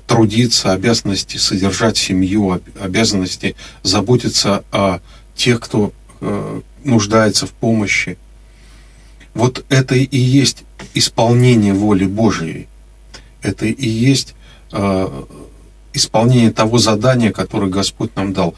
трудиться, 0.06 0.72
обязанности 0.72 1.36
содержать 1.36 1.96
семью, 1.96 2.60
обязанности 2.80 3.54
заботиться 3.82 4.64
о 4.72 4.98
тех, 5.36 5.60
кто 5.60 5.92
э, 6.20 6.60
нуждается 6.82 7.46
в 7.46 7.52
помощи. 7.52 8.18
Вот 9.34 9.64
это 9.68 9.94
и 9.94 10.18
есть 10.18 10.64
исполнение 10.94 11.74
воли 11.74 12.06
Божией. 12.06 12.66
Это 13.40 13.66
и 13.66 13.88
есть 13.88 14.34
э, 14.72 15.24
исполнение 15.92 16.52
того 16.52 16.78
задания, 16.78 17.32
которое 17.32 17.70
Господь 17.70 18.14
нам 18.16 18.32
дал. 18.32 18.54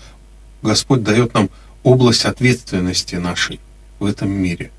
Господь 0.62 1.02
дает 1.02 1.34
нам 1.34 1.50
область 1.82 2.24
ответственности 2.24 3.16
нашей 3.16 3.60
в 3.98 4.04
этом 4.04 4.30
мире. 4.30 4.70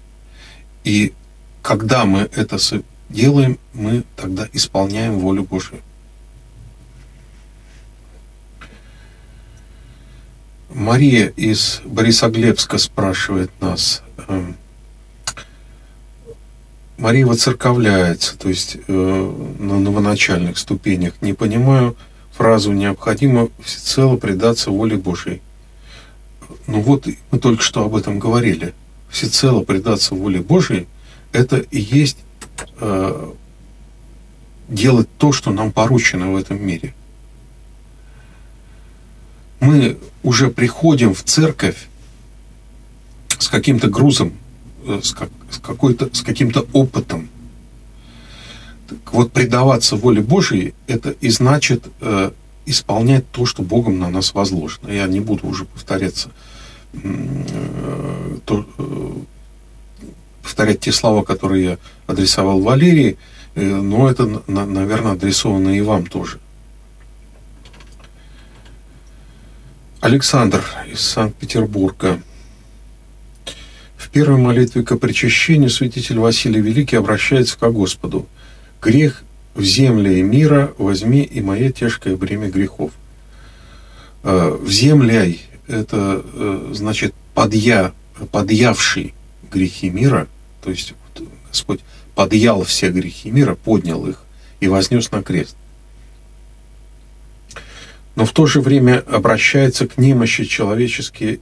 И 0.84 1.14
когда 1.62 2.06
мы 2.06 2.30
это 2.34 2.58
делаем, 3.10 3.58
мы 3.74 4.04
тогда 4.16 4.48
исполняем 4.54 5.20
волю 5.20 5.44
Божию. 5.44 5.82
Мария 10.70 11.28
из 11.28 11.82
Борисоглебска 11.86 12.80
спрашивает 12.80 13.52
нас. 13.62 14.02
Эм, 14.28 14.56
Мария 16.98 17.28
воцерковляется, 17.28 18.38
то 18.38 18.50
есть 18.50 18.78
э, 18.88 19.56
на 19.60 19.80
новоначальных 19.80 20.58
ступенях. 20.58 21.14
Не 21.22 21.34
понимаю 21.34 21.96
фразу 22.34 22.72
«необходимо 22.72 23.50
всецело 23.64 24.18
предаться 24.18 24.72
воле 24.72 24.98
Божьей». 24.98 25.42
Ну 26.68 26.82
вот 26.82 27.08
мы 27.32 27.40
только 27.40 27.64
что 27.64 27.86
об 27.86 27.96
этом 27.96 28.20
говорили. 28.20 28.74
Всецело 29.10 29.64
предаться 29.64 30.16
воле 30.16 30.42
Божьей– 30.42 30.88
это 31.32 31.58
и 31.58 31.80
есть 31.80 32.18
э, 32.80 33.32
делать 34.68 35.08
то, 35.18 35.32
что 35.32 35.52
нам 35.52 35.72
поручено 35.72 36.32
в 36.32 36.36
этом 36.36 36.66
мире– 36.66 36.94
мы 39.64 39.98
уже 40.24 40.50
приходим 40.50 41.14
в 41.14 41.24
церковь 41.24 41.88
с 43.40 43.48
каким-то 43.48 43.88
грузом, 43.88 44.34
э, 44.86 45.00
с, 45.02 45.14
как, 45.14 45.30
с, 45.50 45.60
с 46.18 46.22
каким-то 46.22 46.68
опытом. 46.74 47.30
Вот, 49.12 49.32
предаваться 49.32 49.96
воле 49.96 50.22
Божией, 50.22 50.74
это 50.88 51.12
и 51.12 51.30
значит 51.30 51.86
э, 52.02 52.32
исполнять 52.66 53.30
то, 53.32 53.46
что 53.46 53.64
Богом 53.64 54.00
на 54.00 54.10
нас 54.10 54.34
возложено. 54.34 54.90
Я 54.90 55.08
не 55.08 55.20
буду 55.20 55.48
уже 55.48 55.66
повторяться, 55.66 56.30
э, 56.94 58.38
то, 58.46 58.66
э, 58.78 59.12
повторять 60.42 60.82
те 60.82 60.92
слова, 60.92 61.24
которые 61.24 61.64
я 61.64 61.78
адресовал 62.08 62.62
Валерии, 62.62 63.18
э, 63.56 63.64
но 63.64 64.10
это, 64.10 64.42
на, 64.48 64.66
наверное, 64.66 65.14
адресовано 65.14 65.70
и 65.70 65.82
вам 65.82 66.06
тоже. 66.06 66.40
Александр 70.00 70.62
из 70.92 71.00
Санкт-Петербурга. 71.00 72.22
В 73.96 74.10
первой 74.10 74.38
молитве 74.38 74.84
к 74.84 74.98
причащению 74.98 75.70
святитель 75.70 76.20
Василий 76.20 76.60
Великий 76.60 76.98
обращается 76.98 77.58
к 77.58 77.72
Господу. 77.72 78.28
«Грех 78.84 79.24
в 79.56 79.64
земле 79.64 80.20
и 80.20 80.24
мира 80.24 80.74
возьми 80.78 81.22
и 81.24 81.42
мое 81.42 81.72
тяжкое 81.72 82.16
бремя 82.16 82.50
грехов». 82.50 82.92
Э, 84.24 84.58
в 84.60 84.70
земляй– 84.70 85.42
это 85.68 86.24
э, 86.24 86.72
значит 86.74 87.14
подъя, 87.34 87.94
подъявший 88.32 89.14
грехи 89.52 89.90
мира, 89.90 90.28
то 90.62 90.70
есть 90.70 90.94
Господь 91.48 91.82
подъял 92.16 92.64
все 92.64 92.90
грехи 92.90 93.32
мира, 93.32 93.56
поднял 93.56 94.06
их 94.08 94.24
и 94.60 94.68
вознес 94.68 95.12
на 95.12 95.24
крест 95.24 95.56
но 98.16 98.26
в 98.26 98.32
то 98.32 98.46
же 98.46 98.62
время 98.62 99.00
обращается 99.00 99.88
к 99.88 99.98
немощи 99.98 100.46
человеческие, 100.46 101.40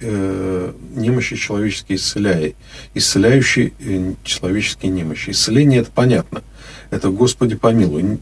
э, 0.00 0.72
немощи 0.94 1.36
человеческие 1.36 1.96
исцеляя, 1.96 2.54
исцеляющие 2.94 3.72
э, 3.78 4.14
человеческие 4.24 4.90
немощи. 4.90 5.30
Исцеление 5.30 5.80
это 5.80 5.90
понятно. 5.90 6.42
Это 6.90 7.10
Господи 7.10 7.54
помилуй. 7.54 8.18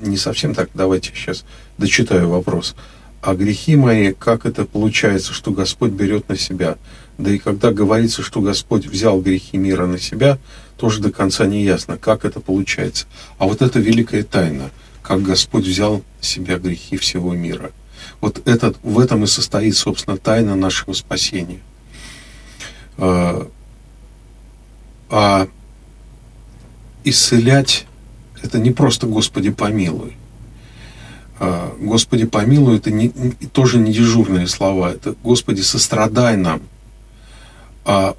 Не 0.00 0.16
совсем 0.16 0.54
так. 0.54 0.70
Давайте 0.74 1.12
сейчас 1.14 1.44
дочитаю 1.78 2.28
вопрос. 2.28 2.74
А 3.20 3.34
грехи 3.34 3.76
мои, 3.76 4.12
как 4.12 4.46
это 4.46 4.64
получается, 4.64 5.32
что 5.32 5.50
Господь 5.50 5.92
берет 5.92 6.28
на 6.28 6.36
себя? 6.36 6.76
Да 7.18 7.30
и 7.30 7.38
когда 7.38 7.72
говорится, 7.72 8.22
что 8.22 8.40
Господь 8.40 8.86
взял 8.86 9.20
грехи 9.20 9.56
мира 9.56 9.86
на 9.86 9.98
себя, 9.98 10.38
тоже 10.76 11.00
до 11.00 11.10
конца 11.10 11.46
не 11.46 11.64
ясно, 11.64 11.96
как 11.96 12.24
это 12.24 12.40
получается. 12.40 13.06
А 13.38 13.46
вот 13.46 13.62
это 13.62 13.78
великая 13.80 14.22
тайна– 14.22 14.70
как 15.06 15.22
Господь 15.22 15.64
взял 15.64 16.02
себя 16.20 16.58
грехи 16.58 16.96
всего 16.96 17.32
мира. 17.32 17.70
Вот 18.26 18.42
этот, 18.44 18.76
в 18.82 18.98
этом 18.98 19.22
и 19.22 19.28
состоит, 19.28 19.76
собственно, 19.76 20.16
тайна 20.16 20.56
нашего 20.56 20.94
спасения. 20.94 21.60
А, 22.98 23.48
а 25.08 25.46
исцелять– 27.04 27.86
это 28.42 28.58
не 28.58 28.72
просто 28.72 29.06
«Господи, 29.06 29.50
помилуй». 29.50 30.16
А, 31.38 31.72
«Господи, 31.78 32.26
помилуй»– 32.26 32.76
это 32.78 32.90
не, 32.90 33.10
тоже 33.52 33.78
не 33.78 33.92
дежурные 33.92 34.48
слова. 34.48 34.90
Это 34.90 35.14
«Господи, 35.22 35.60
сострадай 35.60 36.36
нам». 36.36 36.62
А 37.84 38.16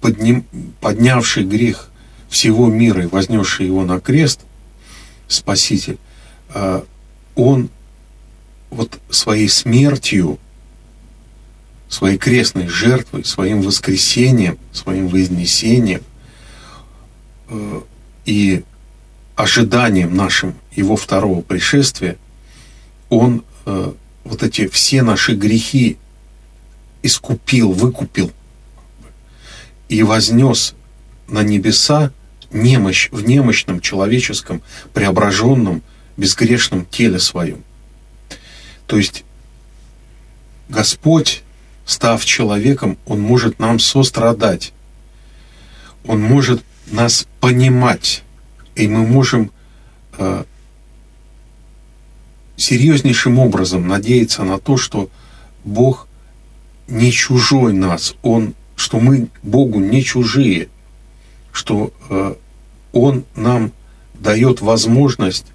подним, 0.00 0.44
поднявший 0.80 1.44
грех 1.44 1.88
всего 2.28 2.66
мира 2.66 3.04
и 3.04 3.06
вознесший 3.06 3.66
его 3.66 3.84
на 3.84 4.00
крест, 4.00 4.40
Спаситель, 5.28 5.98
он 7.36 7.70
своей 9.16 9.48
смертью, 9.48 10.38
своей 11.88 12.18
крестной 12.18 12.68
жертвой, 12.68 13.24
своим 13.24 13.62
воскресением, 13.62 14.58
своим 14.72 15.08
вознесением 15.08 16.02
э, 17.48 17.80
и 18.24 18.64
ожиданием 19.34 20.14
нашим 20.14 20.54
его 20.74 20.96
второго 20.96 21.42
пришествия, 21.42 22.16
он 23.08 23.44
э, 23.66 23.92
вот 24.24 24.42
эти 24.42 24.66
все 24.66 25.02
наши 25.02 25.34
грехи 25.34 25.96
искупил, 27.02 27.72
выкупил 27.72 28.32
и 29.88 30.02
вознес 30.02 30.74
на 31.28 31.42
небеса 31.42 32.10
немощь 32.50 33.08
в 33.12 33.22
немощном 33.22 33.80
человеческом 33.80 34.62
преображенном 34.92 35.82
безгрешном 36.16 36.86
теле 36.86 37.18
своем. 37.20 37.62
То 38.86 38.96
есть 38.96 39.24
Господь, 40.68 41.42
став 41.84 42.24
человеком, 42.24 42.98
Он 43.06 43.20
может 43.20 43.58
нам 43.58 43.78
сострадать. 43.78 44.72
Он 46.06 46.20
может 46.22 46.62
нас 46.86 47.26
понимать. 47.40 48.22
И 48.74 48.88
мы 48.88 49.06
можем 49.06 49.50
э, 50.18 50.44
серьезнейшим 52.56 53.38
образом 53.38 53.88
надеяться 53.88 54.44
на 54.44 54.58
то, 54.58 54.76
что 54.76 55.08
Бог 55.64 56.06
не 56.88 57.10
чужой 57.10 57.72
нас, 57.72 58.14
Он, 58.22 58.54
что 58.76 59.00
мы 59.00 59.28
Богу 59.42 59.80
не 59.80 60.02
чужие, 60.04 60.68
что 61.52 61.92
э, 62.08 62.34
Он 62.92 63.24
нам 63.34 63.72
дает 64.14 64.60
возможность 64.60 65.46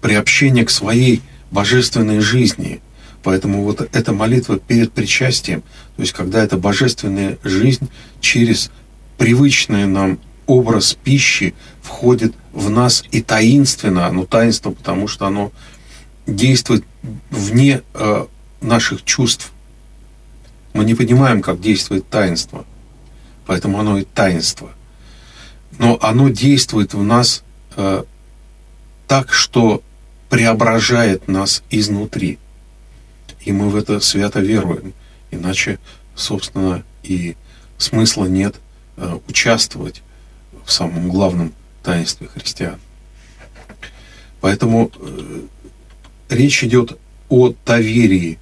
приобщение 0.00 0.64
к 0.64 0.70
своей 0.70 1.22
божественной 1.50 2.20
жизни. 2.20 2.80
Поэтому 3.22 3.64
вот 3.64 3.88
эта 3.92 4.12
молитва 4.12 4.58
перед 4.58 4.92
причастием, 4.92 5.62
то 5.96 6.02
есть 6.02 6.12
когда 6.12 6.42
эта 6.42 6.56
божественная 6.56 7.38
жизнь 7.42 7.88
через 8.20 8.70
привычный 9.16 9.86
нам 9.86 10.18
образ 10.46 10.94
пищи 10.94 11.54
входит 11.82 12.34
в 12.52 12.70
нас 12.70 13.04
и 13.10 13.20
таинственно, 13.20 14.06
оно 14.06 14.24
таинство, 14.24 14.70
потому 14.70 15.08
что 15.08 15.26
оно 15.26 15.52
действует 16.26 16.84
вне 17.30 17.82
э, 17.94 18.26
наших 18.60 19.04
чувств. 19.04 19.52
Мы 20.72 20.84
не 20.84 20.94
понимаем, 20.94 21.42
как 21.42 21.60
действует 21.60 22.08
таинство, 22.08 22.64
поэтому 23.46 23.78
оно 23.78 23.98
и 23.98 24.04
таинство. 24.04 24.70
Но 25.78 25.98
оно 26.00 26.28
действует 26.28 26.94
в 26.94 27.02
нас 27.02 27.42
э, 27.76 28.04
так, 29.06 29.32
что 29.32 29.82
преображает 30.28 31.28
нас 31.28 31.62
изнутри. 31.70 32.38
И 33.40 33.52
мы 33.52 33.70
в 33.70 33.76
это 33.76 34.00
свято 34.00 34.40
веруем. 34.40 34.92
Иначе, 35.30 35.78
собственно, 36.14 36.82
и 37.02 37.36
смысла 37.78 38.26
нет 38.26 38.56
э, 38.96 39.18
участвовать 39.28 40.02
в 40.64 40.72
самом 40.72 41.08
главном 41.08 41.52
таинстве 41.82 42.28
христиан. 42.28 42.78
Поэтому 44.40 44.90
э, 44.94 45.40
речь 46.28 46.62
идет 46.64 46.98
о 47.28 47.54
доверии 47.64 48.38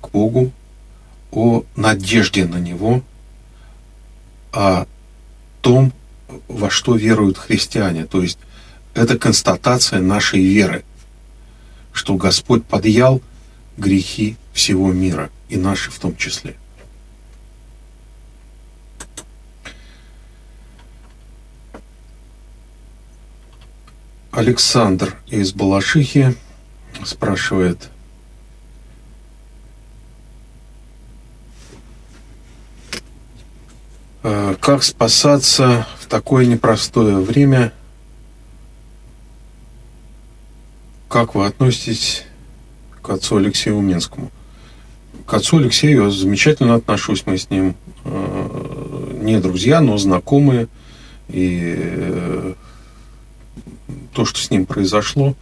к 0.00 0.10
Богу, 0.10 0.52
о 1.30 1.64
надежде 1.76 2.44
на 2.46 2.56
Него, 2.56 3.02
о 4.52 4.86
том, 5.60 5.92
во 6.48 6.70
что 6.70 6.96
веруют 6.96 7.38
христиане. 7.38 8.06
То 8.06 8.22
есть 8.22 8.38
это 8.94 9.18
констатация 9.18 10.00
нашей 10.00 10.40
веры 10.40 10.84
что 11.92 12.16
Господь 12.16 12.64
подъял 12.64 13.20
грехи 13.76 14.36
всего 14.52 14.92
мира, 14.92 15.30
и 15.48 15.56
наши 15.56 15.90
в 15.90 15.98
том 15.98 16.16
числе. 16.16 16.56
Александр 24.30 25.16
из 25.26 25.52
Балашихи 25.52 26.36
спрашивает, 27.04 27.90
«Э, 34.22 34.54
как 34.60 34.82
спасаться 34.82 35.86
в 35.98 36.06
такое 36.06 36.46
непростое 36.46 37.18
время– 37.18 37.72
Как 41.10 41.34
вы 41.34 41.44
относитесь 41.44 42.22
к 43.02 43.10
отцу 43.10 43.38
Алексею 43.38 43.78
Уминскому? 43.78 44.30
К 45.26 45.34
отцу 45.34 45.56
Алексею 45.56 46.04
я 46.04 46.10
замечательно 46.10 46.76
отношусь, 46.76 47.26
мы 47.26 47.36
с 47.36 47.50
ним 47.50 47.74
э, 48.04 49.18
не 49.20 49.40
друзья, 49.40 49.80
но 49.80 49.98
знакомые. 49.98 50.68
И 51.28 51.74
э, 51.76 52.54
то, 54.12 54.24
что 54.24 54.38
с 54.38 54.52
ним 54.52 54.66
произошло 54.66 55.34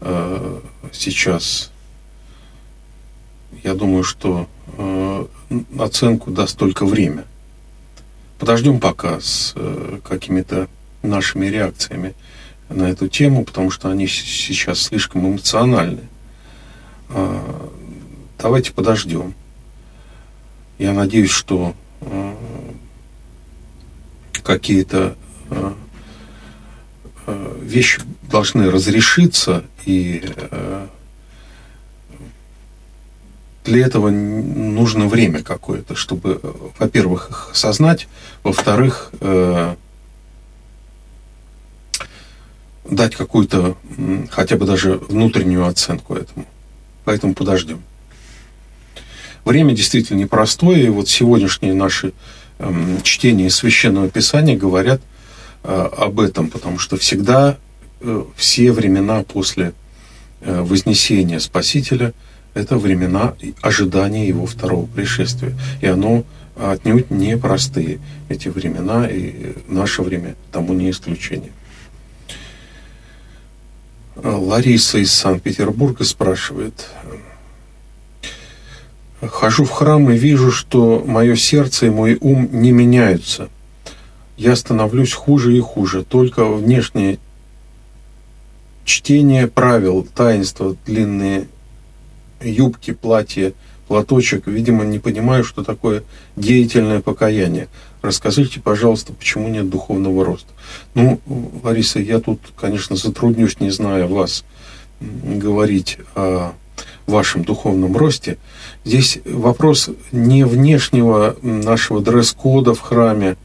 э, 0.00 0.60
сейчас, 0.90 1.70
я 3.62 3.74
думаю, 3.74 4.04
что 4.04 4.48
оценку 5.78 6.30
даст 6.30 6.56
только 6.56 6.86
время. 6.86 7.26
Подождем 8.38 8.80
пока 8.80 9.20
с 9.20 9.54
какими-то 10.02 10.66
нашими 11.02 11.44
реакциями 11.48 12.14
на 12.70 12.84
эту 12.84 13.08
тему, 13.08 13.44
потому 13.44 13.70
что 13.70 13.90
они 13.90 14.06
сейчас 14.06 14.82
слишком 14.82 15.28
эмоциональны. 15.28 16.02
А, 17.10 17.70
давайте 18.38 18.72
подождем. 18.72 19.34
Я 20.78 20.92
надеюсь, 20.92 21.30
что 21.30 21.74
а, 22.00 22.36
какие-то 24.42 25.16
а, 25.50 25.74
вещи 27.60 28.00
должны 28.30 28.70
разрешиться, 28.70 29.64
и 29.84 30.24
для 33.64 33.86
этого 33.86 34.10
нужно 34.10 35.06
время 35.06 35.42
какое-то, 35.42 35.94
чтобы, 35.94 36.40
во-первых, 36.78 37.30
их 37.30 37.50
осознать, 37.52 38.08
во-вторых, 38.42 39.12
дать 42.88 43.14
какую-то 43.14 43.76
хотя 44.30 44.56
бы 44.56 44.66
даже 44.66 44.92
внутреннюю 44.94 45.66
оценку 45.66 46.14
этому. 46.14 46.46
Поэтому 47.04 47.34
подождем. 47.34 47.82
время 49.44 49.74
действительно 49.74 50.18
непростое, 50.18 50.84
и 50.84 50.88
вот 50.88 51.08
сегодняшние 51.08 51.74
наши 51.74 52.12
эм, 52.58 53.00
чтения 53.02 53.50
Священного 53.50 54.08
Писания 54.08 54.56
говорят 54.56 55.00
э, 55.64 55.88
об 55.96 56.20
этом, 56.20 56.50
потому 56.50 56.78
что 56.78 56.96
всегда 56.96 57.58
э, 58.00 58.24
все 58.36 58.72
времена 58.72 59.22
после 59.22 59.72
э, 60.40 60.60
вознесения 60.62 61.38
Спасителя– 61.38 62.12
это 62.54 62.78
времена 62.78 63.34
ожидания 63.62 64.26
Его 64.26 64.46
второго 64.46 64.86
пришествия. 64.86 65.56
И 65.80 65.86
оно 65.86 66.24
отнюдь 66.56 67.10
непростые, 67.10 68.00
эти 68.28 68.48
времена, 68.48 69.08
и 69.08 69.54
наше 69.66 70.02
время 70.02 70.34
тому 70.52 70.74
не 70.74 70.90
исключение. 70.90 71.52
Лариса 74.16 74.98
из 74.98 75.12
Санкт-Петербурга 75.12 76.04
спрашивает. 76.04 76.88
Хожу 79.20 79.64
в 79.64 79.70
храм 79.70 80.10
и 80.10 80.16
вижу, 80.16 80.50
что 80.50 81.02
мое 81.06 81.36
сердце 81.36 81.86
и 81.86 81.90
мой 81.90 82.16
ум 82.20 82.48
не 82.52 82.72
меняются. 82.72 83.48
Я 84.36 84.56
становлюсь 84.56 85.12
хуже 85.12 85.56
и 85.56 85.60
хуже. 85.60 86.04
Только 86.04 86.46
внешнее 86.46 87.18
чтение 88.84 89.46
правил, 89.46 90.06
таинства, 90.14 90.74
длинные 90.86 91.48
юбки, 92.40 92.92
платья, 92.92 93.52
платочек. 93.86 94.46
Видимо, 94.46 94.84
не 94.84 94.98
понимаю, 94.98 95.44
что 95.44 95.62
такое 95.62 96.02
деятельное 96.36 97.00
покаяние. 97.00 97.68
Расскажите, 98.02 98.60
пожалуйста, 98.60 99.12
почему 99.12 99.48
нет 99.48 99.68
духовного 99.68 100.24
роста? 100.24 100.48
Ну, 100.94 101.20
Лариса, 101.62 102.00
я 102.00 102.18
тут, 102.18 102.40
конечно, 102.56 102.96
затруднюсь, 102.96 103.60
не 103.60 103.70
зная 103.70 104.06
вас, 104.06 104.44
говорить 105.00 105.98
о 106.14 106.52
вашем 107.06 107.44
духовном 107.44 107.96
росте. 107.96 108.38
Здесь 108.84 109.18
вопрос 109.26 109.90
не 110.12 110.44
внешнего 110.44 111.36
нашего 111.42 112.00
дресс-кода 112.00 112.72
в 112.72 112.80
храме. 112.80 113.36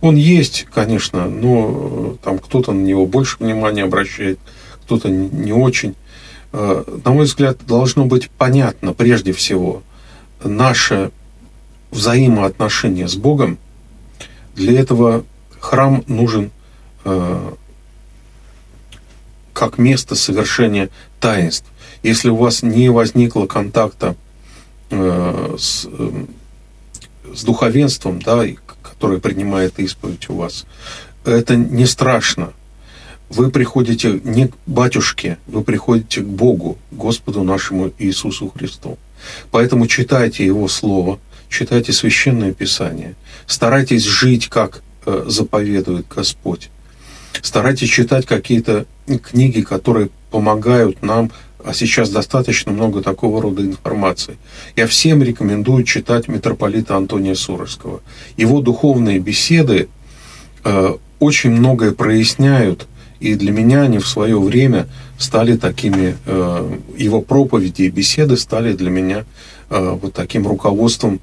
Он 0.00 0.16
есть, 0.16 0.66
конечно, 0.72 1.28
но 1.28 2.16
там 2.22 2.38
кто-то 2.38 2.72
на 2.72 2.80
него 2.80 3.04
больше 3.04 3.36
внимания 3.38 3.84
обращает, 3.84 4.38
кто-то 4.84 5.10
не 5.10 5.52
очень. 5.52 5.94
Э, 6.52 6.84
на 7.04 7.10
мой 7.10 7.26
взгляд, 7.26 7.58
должно 7.66 8.06
быть 8.06 8.30
понятно 8.30 8.94
прежде 8.94 9.32
всего 9.34 9.82
наше 10.42 11.10
взаимоотношение 11.90 13.06
с 13.06 13.16
Богом– 13.16 13.58
для 14.54 14.80
этого 14.80 15.24
храм 15.58 16.04
нужен 16.06 16.50
э, 17.04 17.52
как 19.52 19.78
место 19.78 20.14
совершения 20.14 20.88
таинств. 21.20 21.66
Если 22.02 22.30
у 22.30 22.36
вас 22.36 22.62
не 22.62 22.88
возникло 22.88 23.46
контакта 23.46 24.16
э, 24.90 25.56
с, 25.58 25.86
э, 25.86 26.24
с 27.34 27.44
духовенством, 27.44 28.22
да, 28.22 28.44
которое 28.82 29.20
принимает 29.20 29.78
исповедь 29.78 30.28
у 30.30 30.36
вас, 30.36 30.66
это 31.24 31.56
не 31.56 31.86
страшно. 31.86 32.52
Вы 33.28 33.50
приходите 33.50 34.20
не 34.24 34.48
к 34.48 34.54
батюшке, 34.66 35.38
вы 35.46 35.62
приходите 35.62 36.22
к 36.22 36.26
Богу, 36.26 36.78
Господу 36.90 37.44
нашему 37.44 37.92
Иисусу 37.98 38.48
Христу. 38.48 38.98
Поэтому 39.50 39.86
читайте 39.86 40.44
Его 40.44 40.66
Слово, 40.68 41.18
читайте 41.50 41.92
Священное 41.92 42.52
Писание– 42.52 43.14
Старайтесь 43.50 44.04
жить, 44.04 44.46
как 44.46 44.80
э, 45.06 45.24
заповедует 45.26 46.06
Господь. 46.08 46.70
Старайтесь 47.42 47.88
читать 47.88 48.24
какие-то 48.24 48.86
книги, 49.24 49.62
которые 49.62 50.10
помогают 50.30 51.02
нам, 51.02 51.32
а 51.64 51.74
сейчас 51.74 52.10
достаточно 52.10 52.70
много 52.70 53.02
такого 53.02 53.42
рода 53.42 53.62
информации. 53.62 54.38
Я 54.76 54.86
всем 54.86 55.20
рекомендую 55.24 55.82
читать 55.82 56.28
митрополита 56.28 56.96
Антония 56.96 57.34
Суровского. 57.34 58.02
Его 58.36 58.60
духовные 58.60 59.18
беседы 59.18 59.88
э, 60.62 60.94
очень 61.18 61.50
многое 61.50 61.90
проясняют, 61.90 62.86
и 63.18 63.34
для 63.34 63.50
меня 63.50 63.82
они 63.82 63.98
в 63.98 64.06
свое 64.06 64.38
время 64.38 64.86
стали 65.18 65.56
такими, 65.56 66.16
э, 66.24 66.78
его 66.96 67.20
проповеди 67.20 67.82
и 67.82 67.90
беседы 67.90 68.36
стали 68.36 68.74
для 68.74 68.90
меня 68.90 69.24
э, 69.70 69.98
вот 70.00 70.14
таким 70.14 70.46
руководством 70.46 71.20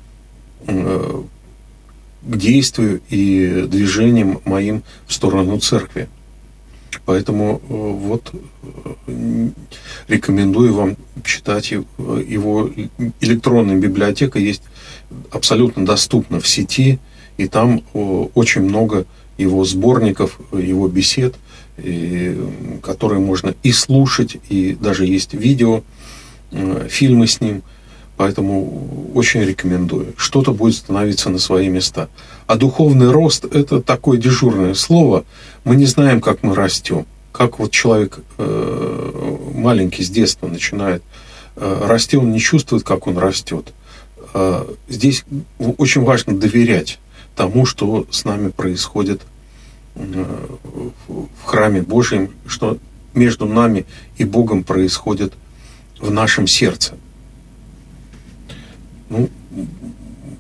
к 2.28 2.36
действию 2.36 3.01
и 3.09 3.65
движением 3.68 4.41
моим 4.45 4.84
в 5.07 5.13
сторону 5.13 5.59
церкви. 5.59 6.09
Поэтому 7.05 7.55
э, 7.55 7.59
вот 7.70 8.34
э, 9.07 9.49
рекомендую 10.07 10.74
вам 10.74 10.97
читать 11.24 11.72
его 11.72 12.70
электронная 13.22 13.78
библиотека 13.78 14.39
есть 14.39 14.63
абсолютно 15.32 15.86
доступна 15.86 16.39
в 16.39 16.47
сети, 16.47 16.99
и 17.38 17.47
там 17.47 17.84
очень 17.93 18.61
много 18.61 19.05
его 19.38 19.63
сборников, 19.63 20.39
его 20.51 20.88
бесед, 20.88 21.36
которые 22.82 23.20
можно 23.20 23.53
и 23.61 23.72
слушать, 23.72 24.38
и 24.49 24.76
даже 24.80 25.05
есть 25.05 25.34
видео, 25.34 25.84
э, 26.51 26.88
фильмы 26.89 27.28
с 27.28 27.39
ним– 27.39 27.63
Поэтому 28.18 29.11
очень 29.13 29.41
рекомендую. 29.43 30.13
Что-то 30.18 30.51
будет 30.51 30.76
становиться 30.76 31.30
на 31.30 31.38
свои 31.38 31.70
места. 31.70 32.09
А 32.47 32.55
духовный 32.55 33.11
рост– 33.11 33.45
это 33.53 33.80
такое 33.80 34.18
дежурное 34.18 34.74
слово. 34.74 35.24
Мы 35.63 35.76
не 35.76 35.86
знаем, 35.86 36.20
как 36.20 36.41
мы 36.41 36.55
растем. 36.55 37.05
Как 37.32 37.59
вот 37.59 37.70
человек 37.70 38.20
э, 38.39 39.38
маленький 39.53 40.03
с 40.03 40.09
детства 40.09 40.47
начинает 40.47 41.03
э, 41.55 41.86
расти, 41.86 42.18
он 42.18 42.32
не 42.32 42.39
чувствует, 42.39 42.84
как 42.84 43.05
он 43.05 43.20
растет. 43.20 43.72
Э, 44.34 44.65
здесь 44.89 45.24
очень 45.59 46.01
важно 46.01 46.36
доверять 46.36 46.97
тому, 47.36 47.68
что 47.68 48.07
с 48.09 48.26
нами 48.26 48.49
происходит 48.49 49.22
в 49.93 51.45
храме 51.45 51.82
Божьем, 51.84 52.32
что 52.47 52.78
между 53.13 53.45
нами 53.45 53.86
и 54.18 54.26
Богом 54.26 54.63
происходит 54.63 55.34
в 55.99 56.09
нашем 56.09 56.47
сердце– 56.47 56.95
ну, 59.10 59.30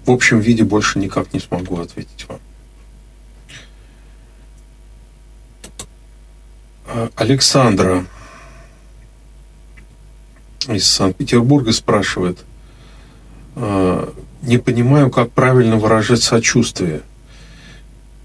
в 0.05 0.11
общем 0.11 0.39
виде 0.39 0.63
больше 0.63 0.99
никак 0.99 1.33
не 1.33 1.39
смогу 1.39 1.79
ответить 1.79 2.25
вам. 2.27 2.39
А, 6.87 7.09
Александра 7.15 8.05
из 10.67 10.87
Санкт-Петербурга 10.87 11.71
спрашивает, 11.71 12.39
«А, 13.55 14.13
не 14.41 14.57
понимаю, 14.57 15.09
как 15.09 15.31
правильно 15.31 15.77
выражать 15.77 16.21
сочувствие. 16.21 17.01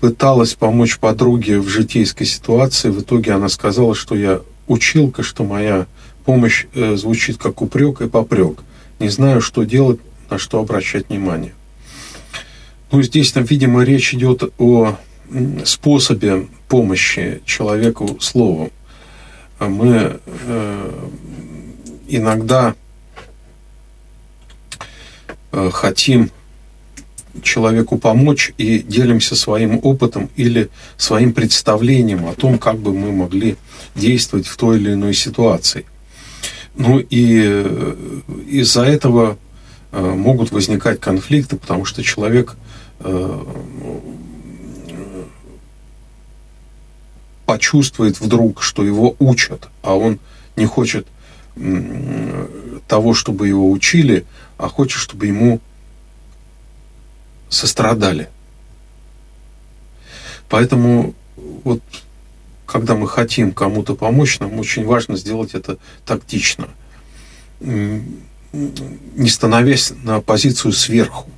Пыталась 0.01 0.55
помочь 0.55 0.99
подруге 0.99 1.59
в 1.59 1.69
житейской 1.69 2.25
ситуации, 2.25 2.91
в 2.91 3.01
итоге 3.01 3.33
она 3.33 3.49
сказала, 3.49 3.95
что 3.95 4.15
я 4.15 4.41
училка, 4.67 5.23
что 5.23 5.45
моя 5.45 5.87
помощь 6.25 6.67
э, 6.75 6.97
звучит 6.97 7.39
как 7.39 7.63
упрек 7.63 8.01
и 8.01 8.09
попрек. 8.09 8.61
Не 8.99 9.09
знаю, 9.09 9.41
что 9.41 9.65
делать, 9.65 10.01
на 10.33 10.39
что 10.39 10.61
обращать 10.61 11.11
внимание. 11.11 11.53
Ну, 12.91 13.03
здесь, 13.03 13.33
там, 13.33 13.45
видимо, 13.45 13.83
речь 13.85 14.15
идет 14.15 14.53
о 14.59 14.97
способе 15.65 16.49
помощи 16.69 17.43
человеку 17.45 18.19
словом. 18.21 18.71
А 19.59 19.69
мы 19.69 20.21
э, 20.47 21.09
иногда 22.09 22.75
э, 25.53 25.71
хотим 25.73 26.31
человеку 27.43 27.99
помочь 27.99 28.53
и 28.59 28.79
делимся 28.79 29.37
своим 29.37 29.81
опытом 29.83 30.31
или 30.37 30.69
своим 30.97 31.33
представлением 31.33 32.27
о 32.27 32.35
том, 32.35 32.59
как 32.59 32.79
бы 32.79 32.93
мы 32.93 33.13
могли 33.13 33.57
действовать 33.95 34.47
в 34.47 34.57
той 34.57 34.79
или 34.79 34.93
иной 34.95 35.15
ситуации. 35.15 35.85
Ну 36.75 36.99
и 36.99 37.43
э, 37.45 38.21
из-за 38.49 38.85
этого 38.85 39.39
могут 39.93 40.51
возникать 40.51 41.01
конфликты, 41.01 41.57
потому 41.57 41.85
что 41.85 42.03
человек 42.03 42.57
э, 43.01 43.45
почувствует 47.45 48.19
вдруг, 48.21 48.63
что 48.63 48.85
его 48.85 49.15
учат, 49.19 49.69
а 49.83 49.95
он 49.95 50.19
не 50.57 50.65
хочет 50.67 51.07
того, 52.89 53.13
чтобы 53.13 53.49
его 53.49 53.71
учили, 53.71 54.25
а 54.57 54.69
хочет, 54.69 54.99
чтобы 54.99 55.27
ему 55.27 55.61
сострадали. 57.51 58.31
Поэтому 60.49 61.15
вот 61.65 61.83
когда 62.65 62.95
мы 62.95 63.07
хотим 63.07 63.53
кому-то 63.53 63.95
помочь, 63.95 64.41
нам 64.41 64.59
очень 64.59 64.87
важно 64.87 65.17
сделать 65.17 65.53
это 65.53 65.77
тактично 66.07 66.69
не 68.53 69.29
становясь 69.29 69.93
на 70.03 70.21
позицию 70.21 70.73
сверху. 70.73 71.29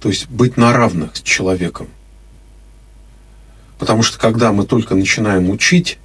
То 0.00 0.08
есть 0.08 0.28
быть 0.28 0.56
на 0.56 0.72
равных 0.72 1.16
с 1.16 1.22
человеком. 1.22 1.88
Потому 3.78 4.02
что 4.02 4.18
когда 4.18 4.52
мы 4.52 4.64
только 4.64 4.94
начинаем 4.94 5.50
учить, 5.50 5.98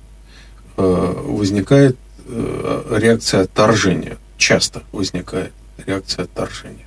э, 0.77 1.23
возникает 1.25 1.97
э, 2.25 2.97
реакция 3.01 3.41
отторжения. 3.41 4.17
Часто 4.37 4.83
возникает. 4.91 5.53
реакция 5.85 6.23
отторжения. 6.25 6.85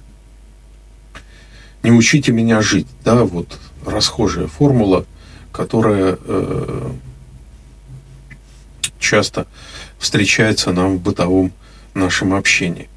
Не 1.83 1.93
учите 1.93 2.33
меня 2.33 2.61
жить, 2.63 2.87
да, 3.05 3.25
вот 3.25 3.59
расхожая 3.85 4.47
формула, 4.47 5.07
которая 5.53 6.19
э, 6.21 6.91
часто 8.99 9.47
встречается 9.99 10.73
нам 10.73 10.97
в 10.97 11.01
бытовом 11.01 11.53
нашем 11.97 12.35
общении. 12.35 12.89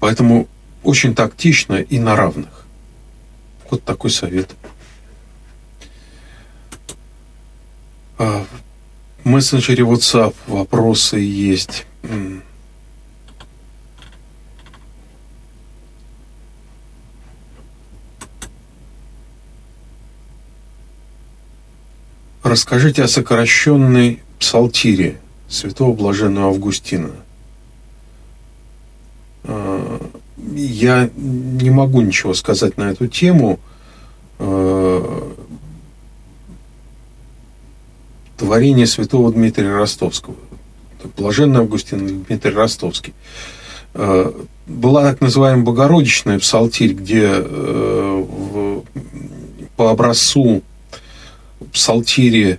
Поэтому 0.00 0.48
очень 0.82 1.14
тактично 1.14 1.74
и 1.74 1.98
на 1.98 2.16
равных. 2.16 2.64
Вот 3.70 3.84
такой 3.84 4.10
совет. 4.10 4.50
А, 8.18 8.44
в 9.24 9.28
мессенджере 9.28 9.84
WhatsApp 9.84 10.34
вопросы 10.46 11.18
есть. 11.18 11.86
Расскажите 22.42 23.04
о 23.04 23.08
сокращенной 23.08 24.20
псалтире 24.38 25.18
святого 25.48 25.94
блаженного 25.94 26.48
Августина. 26.48 27.12
А, 29.44 30.10
я 30.66 31.10
не 31.16 31.70
могу 31.70 32.00
ничего 32.00 32.34
сказать 32.34 32.76
на 32.76 32.90
эту 32.90 33.08
тему. 33.08 33.60
А, 34.38 35.34
творение 38.36 38.86
святого 38.86 39.32
Дмитрия 39.32 39.74
Ростовского. 39.74 40.36
Блаженный 41.16 41.60
Августин 41.60 42.24
Дмитрий 42.24 42.54
Ростовский. 42.54 43.14
А, 43.94 44.34
была 44.66 45.02
так 45.02 45.20
называемая 45.20 45.64
Богородичная 45.64 46.38
псалтирь, 46.38 46.94
где 46.94 47.28
э, 47.28 48.80
по 49.76 49.90
образцу 49.90 50.62
псалтире 51.72 52.58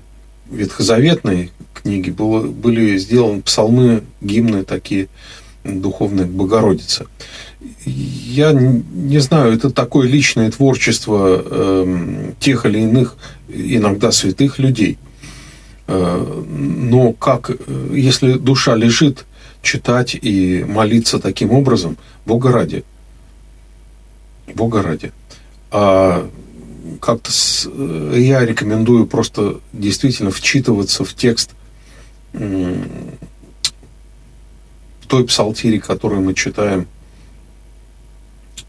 ветхозаветной 0.50 1.52
книги 1.74 2.10
было, 2.10 2.42
были 2.48 2.98
сделаны 2.98 3.42
псалмы, 3.42 4.04
гимны 4.22 4.64
такие 4.64 5.08
духовные 5.64 6.26
Богородицы. 6.26 7.06
Я 7.86 8.52
не 8.52 9.20
знаю, 9.20 9.54
это 9.54 9.70
такое 9.70 10.08
личное 10.08 10.52
творчество 10.52 11.42
э, 11.46 12.32
тех 12.40 12.66
или 12.66 12.80
иных, 12.80 13.16
иногда 13.48 14.12
святых 14.12 14.60
людей. 14.60 14.98
Э, 15.88 16.44
но 16.48 17.14
как, 17.14 17.52
если 17.92 18.34
душа 18.34 18.76
лежит, 18.76 19.26
читать 19.62 20.16
и 20.22 20.66
молиться 20.68 21.20
таким 21.20 21.52
образом, 21.52 21.98
Бога 22.26 22.52
ради. 22.52 22.84
Бога 24.54 24.82
ради. 24.82 25.12
А 25.72 26.30
как-то 27.00 27.32
с, 27.32 27.68
э, 27.72 28.16
я 28.18 28.46
рекомендую 28.46 29.08
просто 29.08 29.62
действительно 29.72 30.32
вчитываться 30.32 31.04
в 31.06 31.14
текст 31.14 31.52
той 35.14 35.26
псалтире, 35.26 35.80
которую 35.80 36.24
мы 36.24 36.34
читаем 36.34 36.88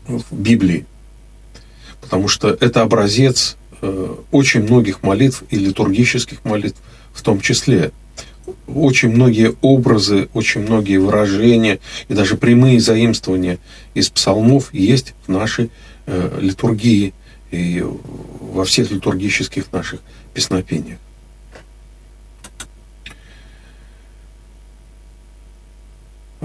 в 0.07 0.23
Библии. 0.31 0.85
Потому 2.03 2.29
что 2.29 2.51
это 2.61 2.83
образец 2.83 3.57
э, 3.81 4.15
очень 4.31 4.65
многих 4.65 5.03
молитв 5.03 5.43
и 5.49 5.57
литургических 5.57 6.45
молитв 6.45 6.79
в 7.15 7.23
том 7.23 7.41
числе. 7.41 7.93
Очень 8.67 9.09
многие 9.09 9.55
образы, 9.63 10.29
очень 10.35 10.61
многие 10.61 10.99
выражения 10.99 11.79
и 12.09 12.13
даже 12.13 12.37
прямые 12.37 12.79
заимствования 12.79 13.59
из 13.95 14.11
псалмов 14.11 14.75
есть 14.75 15.15
в 15.27 15.31
нашей 15.31 15.71
э, 16.05 16.41
литургии 16.43 17.15
и 17.53 17.83
во 17.83 18.67
всех 18.67 18.91
литургических 18.91 19.73
наших 19.73 20.01
песнопениях. 20.35 20.99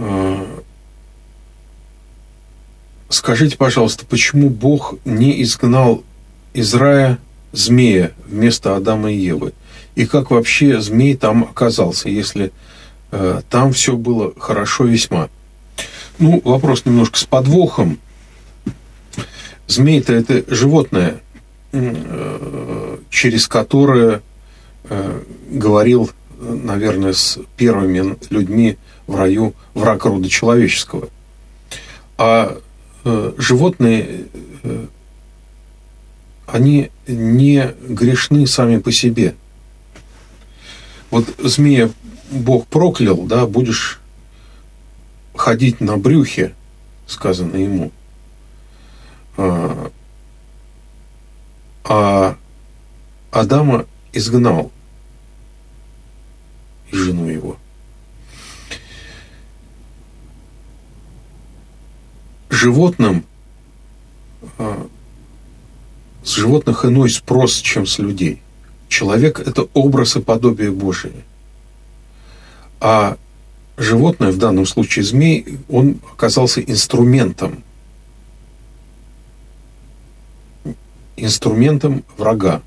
А, 0.02 0.30
скажите, 3.10 3.58
пожалуйста, 3.58 4.06
почему 4.06 4.50
Бог 4.50 4.96
не 5.06 5.42
изгнал 5.44 6.04
из 6.54 6.74
рая 6.74 7.18
змея 7.52 8.12
вместо 8.28 8.76
Адама 8.76 9.12
и 9.12 9.18
Евы? 9.18 9.54
И 9.96 10.06
как 10.06 10.32
вообще 10.32 10.80
змей 10.80 11.16
там 11.16 11.44
оказался, 11.44 12.10
если 12.10 12.52
э, 13.12 13.42
там 13.50 13.74
все 13.74 13.98
было 13.98 14.34
хорошо 14.40 14.86
весьма? 14.86 15.30
Ну, 16.20 16.42
вопрос 16.46 16.86
немножко 16.86 17.18
с 17.18 17.26
подвохом. 17.26 18.00
Змей-то 19.68 20.14
это 20.14 20.44
животное, 20.54 21.22
э, 21.72 22.98
через 23.10 23.48
которое 23.48 24.22
э, 24.86 25.22
говорил, 25.50 26.12
наверное, 26.40 27.14
с 27.14 27.40
первыми 27.58 28.18
людьми 28.30 28.78
в 29.08 29.16
раю 29.16 29.54
враг 29.74 30.06
рода 30.06 30.30
человеческого. 30.30 31.10
А 32.18 32.58
животные, 33.38 34.26
э, 34.64 34.86
они 36.48 36.92
не 37.08 37.74
грешны 37.82 38.46
сами 38.48 38.78
по 38.78 38.92
себе. 38.92 39.36
Вот 41.12 41.26
змея 41.40 41.90
Бог 42.32 42.68
проклял, 42.68 43.18
да, 43.24 43.46
будешь 43.46 44.00
ходить 45.36 45.80
на 45.82 45.98
брюхе, 45.98 46.54
сказано 47.08 47.56
ему. 47.56 47.92
А, 49.38 49.92
а 51.86 52.38
Адама 53.32 53.86
изгнал 54.12 54.72
и 56.92 56.96
жену 56.96 57.28
его– 57.28 57.58
животным 62.60 63.24
а, 64.58 64.86
с 66.24 66.32
животных 66.32 66.84
иной 66.84 67.10
спрос, 67.10 67.56
чем 67.56 67.86
с 67.86 68.00
людей. 68.00 68.42
Человек– 68.90 69.40
это 69.46 69.68
образ 69.74 70.18
и 70.18 70.22
подобие 70.22 70.72
Божие. 70.72 71.14
А 72.82 73.18
животное, 73.78 74.32
в 74.32 74.38
данном 74.38 74.66
случае 74.66 75.06
змей, 75.06 75.60
он 75.70 76.00
оказался 76.12 76.62
инструментом. 76.62 77.64
Инструментом 81.16 82.04
врага. 82.18 82.62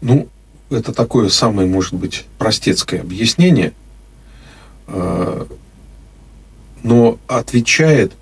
Ну, 0.00 0.28
это 0.70 0.92
такое 0.92 1.28
самое, 1.28 1.68
может 1.68 1.94
быть, 1.94 2.24
простецкое 2.38 3.00
объяснение 3.00 3.72
а,– 4.88 5.46
но 6.82 7.18
отвечает 7.26 8.12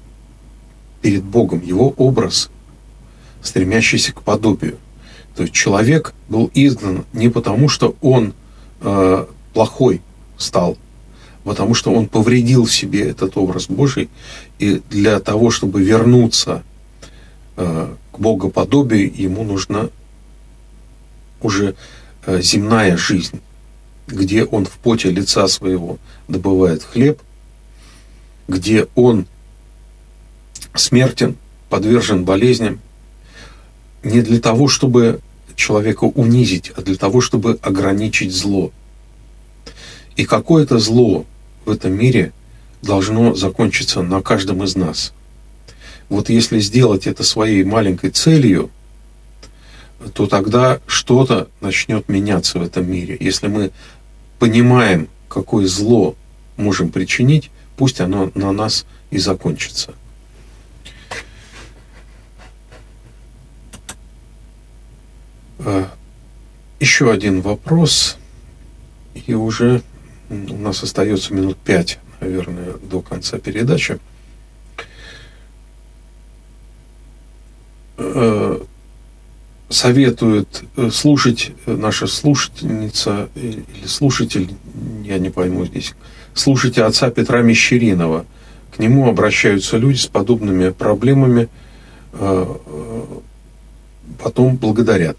перед 1.02 1.22
Богом 1.22 1.62
его 1.62 1.90
образ, 1.96 2.50
стремящийся 3.42 4.12
к 4.12 4.22
подобию. 4.22 4.78
То 5.36 5.42
есть 5.42 5.54
человек 5.54 6.14
был 6.28 6.50
изгнан 6.54 7.04
не 7.12 7.28
потому, 7.28 7.68
что 7.68 7.94
он 8.00 8.32
э, 8.80 9.26
плохой 9.52 10.00
стал, 10.38 10.76
потому 11.44 11.74
что 11.74 11.92
он 11.92 12.08
повредил 12.08 12.66
себе 12.66 13.08
этот 13.08 13.36
образ 13.36 13.66
Божий, 13.66 14.08
и 14.58 14.82
для 14.90 15.20
того, 15.20 15.50
чтобы 15.50 15.82
вернуться 15.82 16.62
э, 17.56 17.94
к 18.12 18.18
богоподобию, 18.18 19.12
ему 19.14 19.44
нужна 19.44 19.90
уже 21.40 21.74
э, 22.24 22.40
земная 22.42 22.96
жизнь, 22.96 23.40
где 24.06 24.44
он 24.44 24.64
в 24.64 24.72
поте 24.72 25.10
лица 25.10 25.46
своего 25.48 25.98
добывает 26.28 26.82
хлеб, 26.82 27.20
где 28.48 28.86
он 28.94 29.26
смертен, 30.74 31.36
подвержен 31.68 32.24
болезням, 32.24 32.80
не 34.02 34.20
для 34.20 34.40
того, 34.40 34.68
чтобы 34.68 35.20
человека 35.56 36.04
унизить, 36.04 36.72
а 36.76 36.82
для 36.82 36.96
того, 36.96 37.20
чтобы 37.20 37.58
ограничить 37.62 38.32
зло. 38.32 38.70
И 40.16 40.24
какое-то 40.24 40.78
зло 40.78 41.24
в 41.64 41.70
этом 41.70 41.92
мире 41.92 42.32
должно 42.82 43.34
закончиться 43.34 44.02
на 44.02 44.22
каждом 44.22 44.62
из 44.62 44.76
нас. 44.76 45.12
Вот 46.08 46.28
если 46.28 46.60
сделать 46.60 47.06
это 47.06 47.24
своей 47.24 47.64
маленькой 47.64 48.10
целью, 48.10 48.70
то 50.12 50.26
тогда 50.26 50.80
что-то 50.86 51.48
начнет 51.60 52.08
меняться 52.08 52.58
в 52.58 52.62
этом 52.62 52.88
мире. 52.88 53.16
Если 53.18 53.48
мы 53.48 53.72
понимаем, 54.38 55.08
какое 55.28 55.66
зло 55.66 56.14
можем 56.56 56.90
причинить, 56.90 57.50
пусть 57.76 58.00
оно 58.00 58.30
на 58.34 58.52
нас 58.52 58.86
и 59.10 59.18
закончится. 59.18 59.94
А, 65.58 65.90
еще 66.80 67.10
один 67.10 67.40
вопрос, 67.40 68.16
и 69.14 69.34
уже 69.34 69.82
у 70.30 70.56
нас 70.56 70.82
остается 70.82 71.32
минут 71.34 71.56
пять 71.56 71.98
наверное, 72.20 72.74
до 72.74 73.00
конца 73.00 73.38
передачи. 73.38 73.98
Э, 77.98 78.60
советует 79.68 80.64
э, 80.76 80.90
слушать 80.90 81.52
наша 81.66 82.06
слушательница 82.06 83.28
или 83.34 83.64
слушатель, 83.86 84.54
я 85.04 85.18
не 85.18 85.30
пойму 85.30 85.64
здесь, 85.64 85.94
слушайте 86.36 86.84
отца 86.84 87.10
Петра 87.10 87.42
Мещеринова. 87.42 88.24
К 88.74 88.78
нему 88.78 89.08
обращаются 89.08 89.76
люди 89.78 89.96
с 89.96 90.06
подобными 90.06 90.70
проблемами, 90.70 91.48
потом 94.18 94.56
благодарят. 94.56 95.16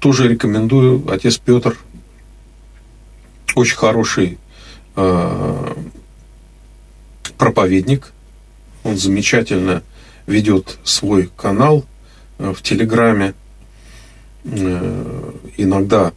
Тоже 0.00 0.28
рекомендую, 0.28 1.10
отец 1.10 1.38
Петр 1.38 1.78
очень 3.54 3.76
хороший 3.76 4.38
проповедник, 7.40 8.12
он 8.84 8.98
замечательно 8.98 9.82
ведет 10.26 10.78
свой 10.84 11.30
канал 11.36 11.86
э, 12.38 12.52
в 12.52 12.62
Телеграме, 12.62 13.34
э, 14.44 15.32
иногда 15.56 16.12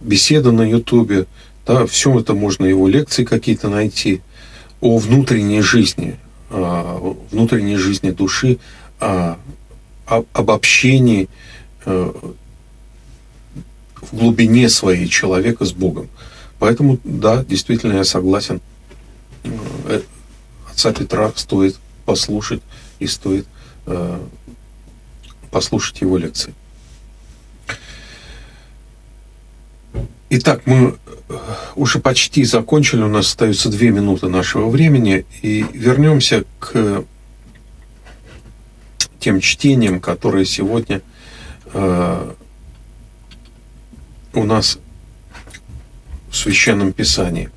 беседа 0.00 0.50
на 0.50 0.62
Ютубе, 0.62 1.26
да, 1.66 1.86
все 1.86 2.18
это 2.18 2.34
можно 2.34 2.64
его 2.64 2.88
лекции 2.88 3.24
какие-то 3.24 3.68
найти 3.68 4.20
о 4.80 4.98
внутренней 4.98 5.60
жизни, 5.60 6.18
о 6.50 7.16
внутренней 7.30 7.76
жизни 7.76 8.10
души, 8.10 8.58
о, 9.00 9.36
об 10.06 10.50
общении 10.50 11.28
э, 11.84 12.12
в 14.00 14.16
глубине 14.16 14.68
своей 14.68 15.08
человека 15.08 15.64
с 15.64 15.72
Богом. 15.72 16.08
Поэтому, 16.58 16.98
да, 17.04 17.44
действительно, 17.44 17.94
я 17.94 18.04
согласен. 18.04 18.60
Отца 20.70 20.92
Петра 20.92 21.32
стоит 21.36 21.76
послушать 22.04 22.62
и 22.98 23.06
стоит 23.06 23.46
э, 23.86 24.18
послушать 25.50 26.00
его 26.00 26.16
лекции. 26.16 26.54
Итак, 30.34 30.62
мы 30.64 30.94
э, 31.28 31.38
уже 31.76 31.98
почти 31.98 32.44
закончили, 32.44 33.02
у 33.02 33.08
нас 33.08 33.26
остаются 33.26 33.68
две 33.68 33.90
минуты 33.90 34.28
нашего 34.28 34.70
времени, 34.70 35.26
и 35.42 35.66
вернемся 35.74 36.44
к 36.58 37.04
тем 39.20 39.40
чтениям, 39.40 40.00
которые 40.00 40.46
сегодня 40.46 41.02
э, 41.74 42.32
у 44.32 44.44
нас 44.44 44.78
в 46.30 46.36
Священном 46.38 46.94
Писании. 46.94 47.50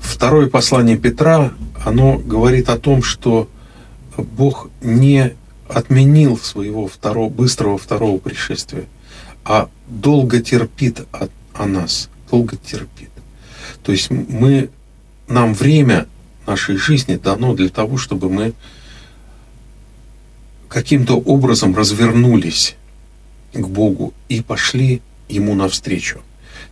Второе 0.00 0.50
послание 0.50 0.98
Петра, 0.98 1.54
оно 1.82 2.18
говорит 2.18 2.68
о 2.68 2.78
том, 2.78 3.02
что 3.02 3.48
Бог 4.18 4.68
не 4.82 5.32
отменил 5.66 6.36
своего 6.36 6.86
второго, 6.86 7.30
быстрого 7.30 7.78
второго 7.78 8.18
пришествия, 8.18 8.84
а 9.46 9.70
долго 9.86 10.40
терпит 10.40 11.06
о, 11.12 11.28
о 11.54 11.66
нас, 11.66 12.08
долго 12.30 12.56
терпит. 12.56 13.10
То 13.82 13.92
есть 13.92 14.10
мы, 14.10 14.70
нам 15.28 15.54
время 15.54 16.06
нашей 16.46 16.76
жизни 16.76 17.16
дано 17.16 17.54
для 17.54 17.68
того, 17.68 17.96
чтобы 17.96 18.30
мы 18.30 18.54
каким-то 20.68 21.14
образом 21.18 21.74
развернулись 21.74 22.76
к 23.52 23.66
Богу 23.66 24.12
и 24.28 24.42
пошли 24.42 25.02
Ему 25.28 25.54
навстречу. 25.54 26.20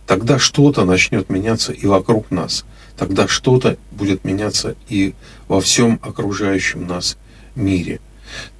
Тогда 0.05 0.39
что-то 0.39 0.85
начнет 0.85 1.29
меняться 1.29 1.73
и 1.73 1.87
вокруг 1.87 2.31
нас. 2.31 2.63
Тогда 2.97 3.27
что-то 3.27 3.77
будет 3.91 4.23
меняться 4.23 4.75
и 4.87 5.13
во 5.47 5.59
всем 5.59 5.99
окружающем 6.01 6.87
нас 6.87 7.17
мире. 7.55 7.99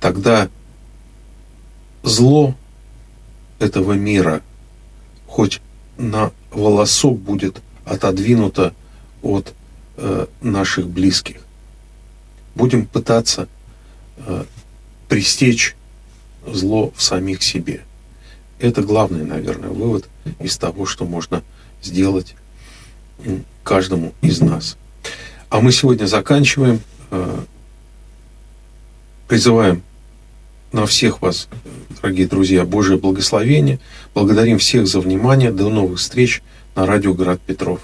Тогда 0.02 0.50
зло 2.04 2.56
этого 3.60 3.94
мира 3.94 4.42
хоть 5.28 5.62
на 5.98 6.32
волосок 6.52 7.18
будет 7.18 7.62
отодвинуто 7.86 8.74
от 9.22 9.54
э, 9.98 10.28
наших 10.42 10.88
близких. 10.88 11.38
Будем 12.56 12.86
пытаться 12.86 13.48
э, 14.18 14.46
пристечь 15.08 15.76
зло 16.46 16.94
в 16.96 17.02
самих 17.02 17.44
себе. 17.44 17.82
Это 18.60 18.82
главный, 18.82 19.26
наверное, 19.26 19.70
вывод 19.70 20.08
из 20.40 20.58
того, 20.58 20.86
что 20.86 21.06
можно 21.06 21.44
сделать 21.82 22.36
каждому 23.64 24.14
из 24.22 24.42
нас. 24.42 24.78
А 25.50 25.60
мы 25.60 25.72
сегодня 25.72 26.06
заканчиваем. 26.06 26.82
Э, 27.12 27.44
Призываем 29.28 29.82
на 30.72 30.86
всех 30.86 31.22
вас, 31.22 31.48
дорогие 32.02 32.28
друзья, 32.28 32.66
Божие 32.66 32.98
благословение. 32.98 33.80
Благодарим 34.14 34.58
всех 34.58 34.88
за 34.88 35.00
внимание. 35.00 35.52
До 35.52 35.70
новых 35.70 36.00
встреч 36.00 36.42
на 36.76 36.86
радио 36.86 37.14
«Град 37.14 37.40
Петров». 37.42 37.80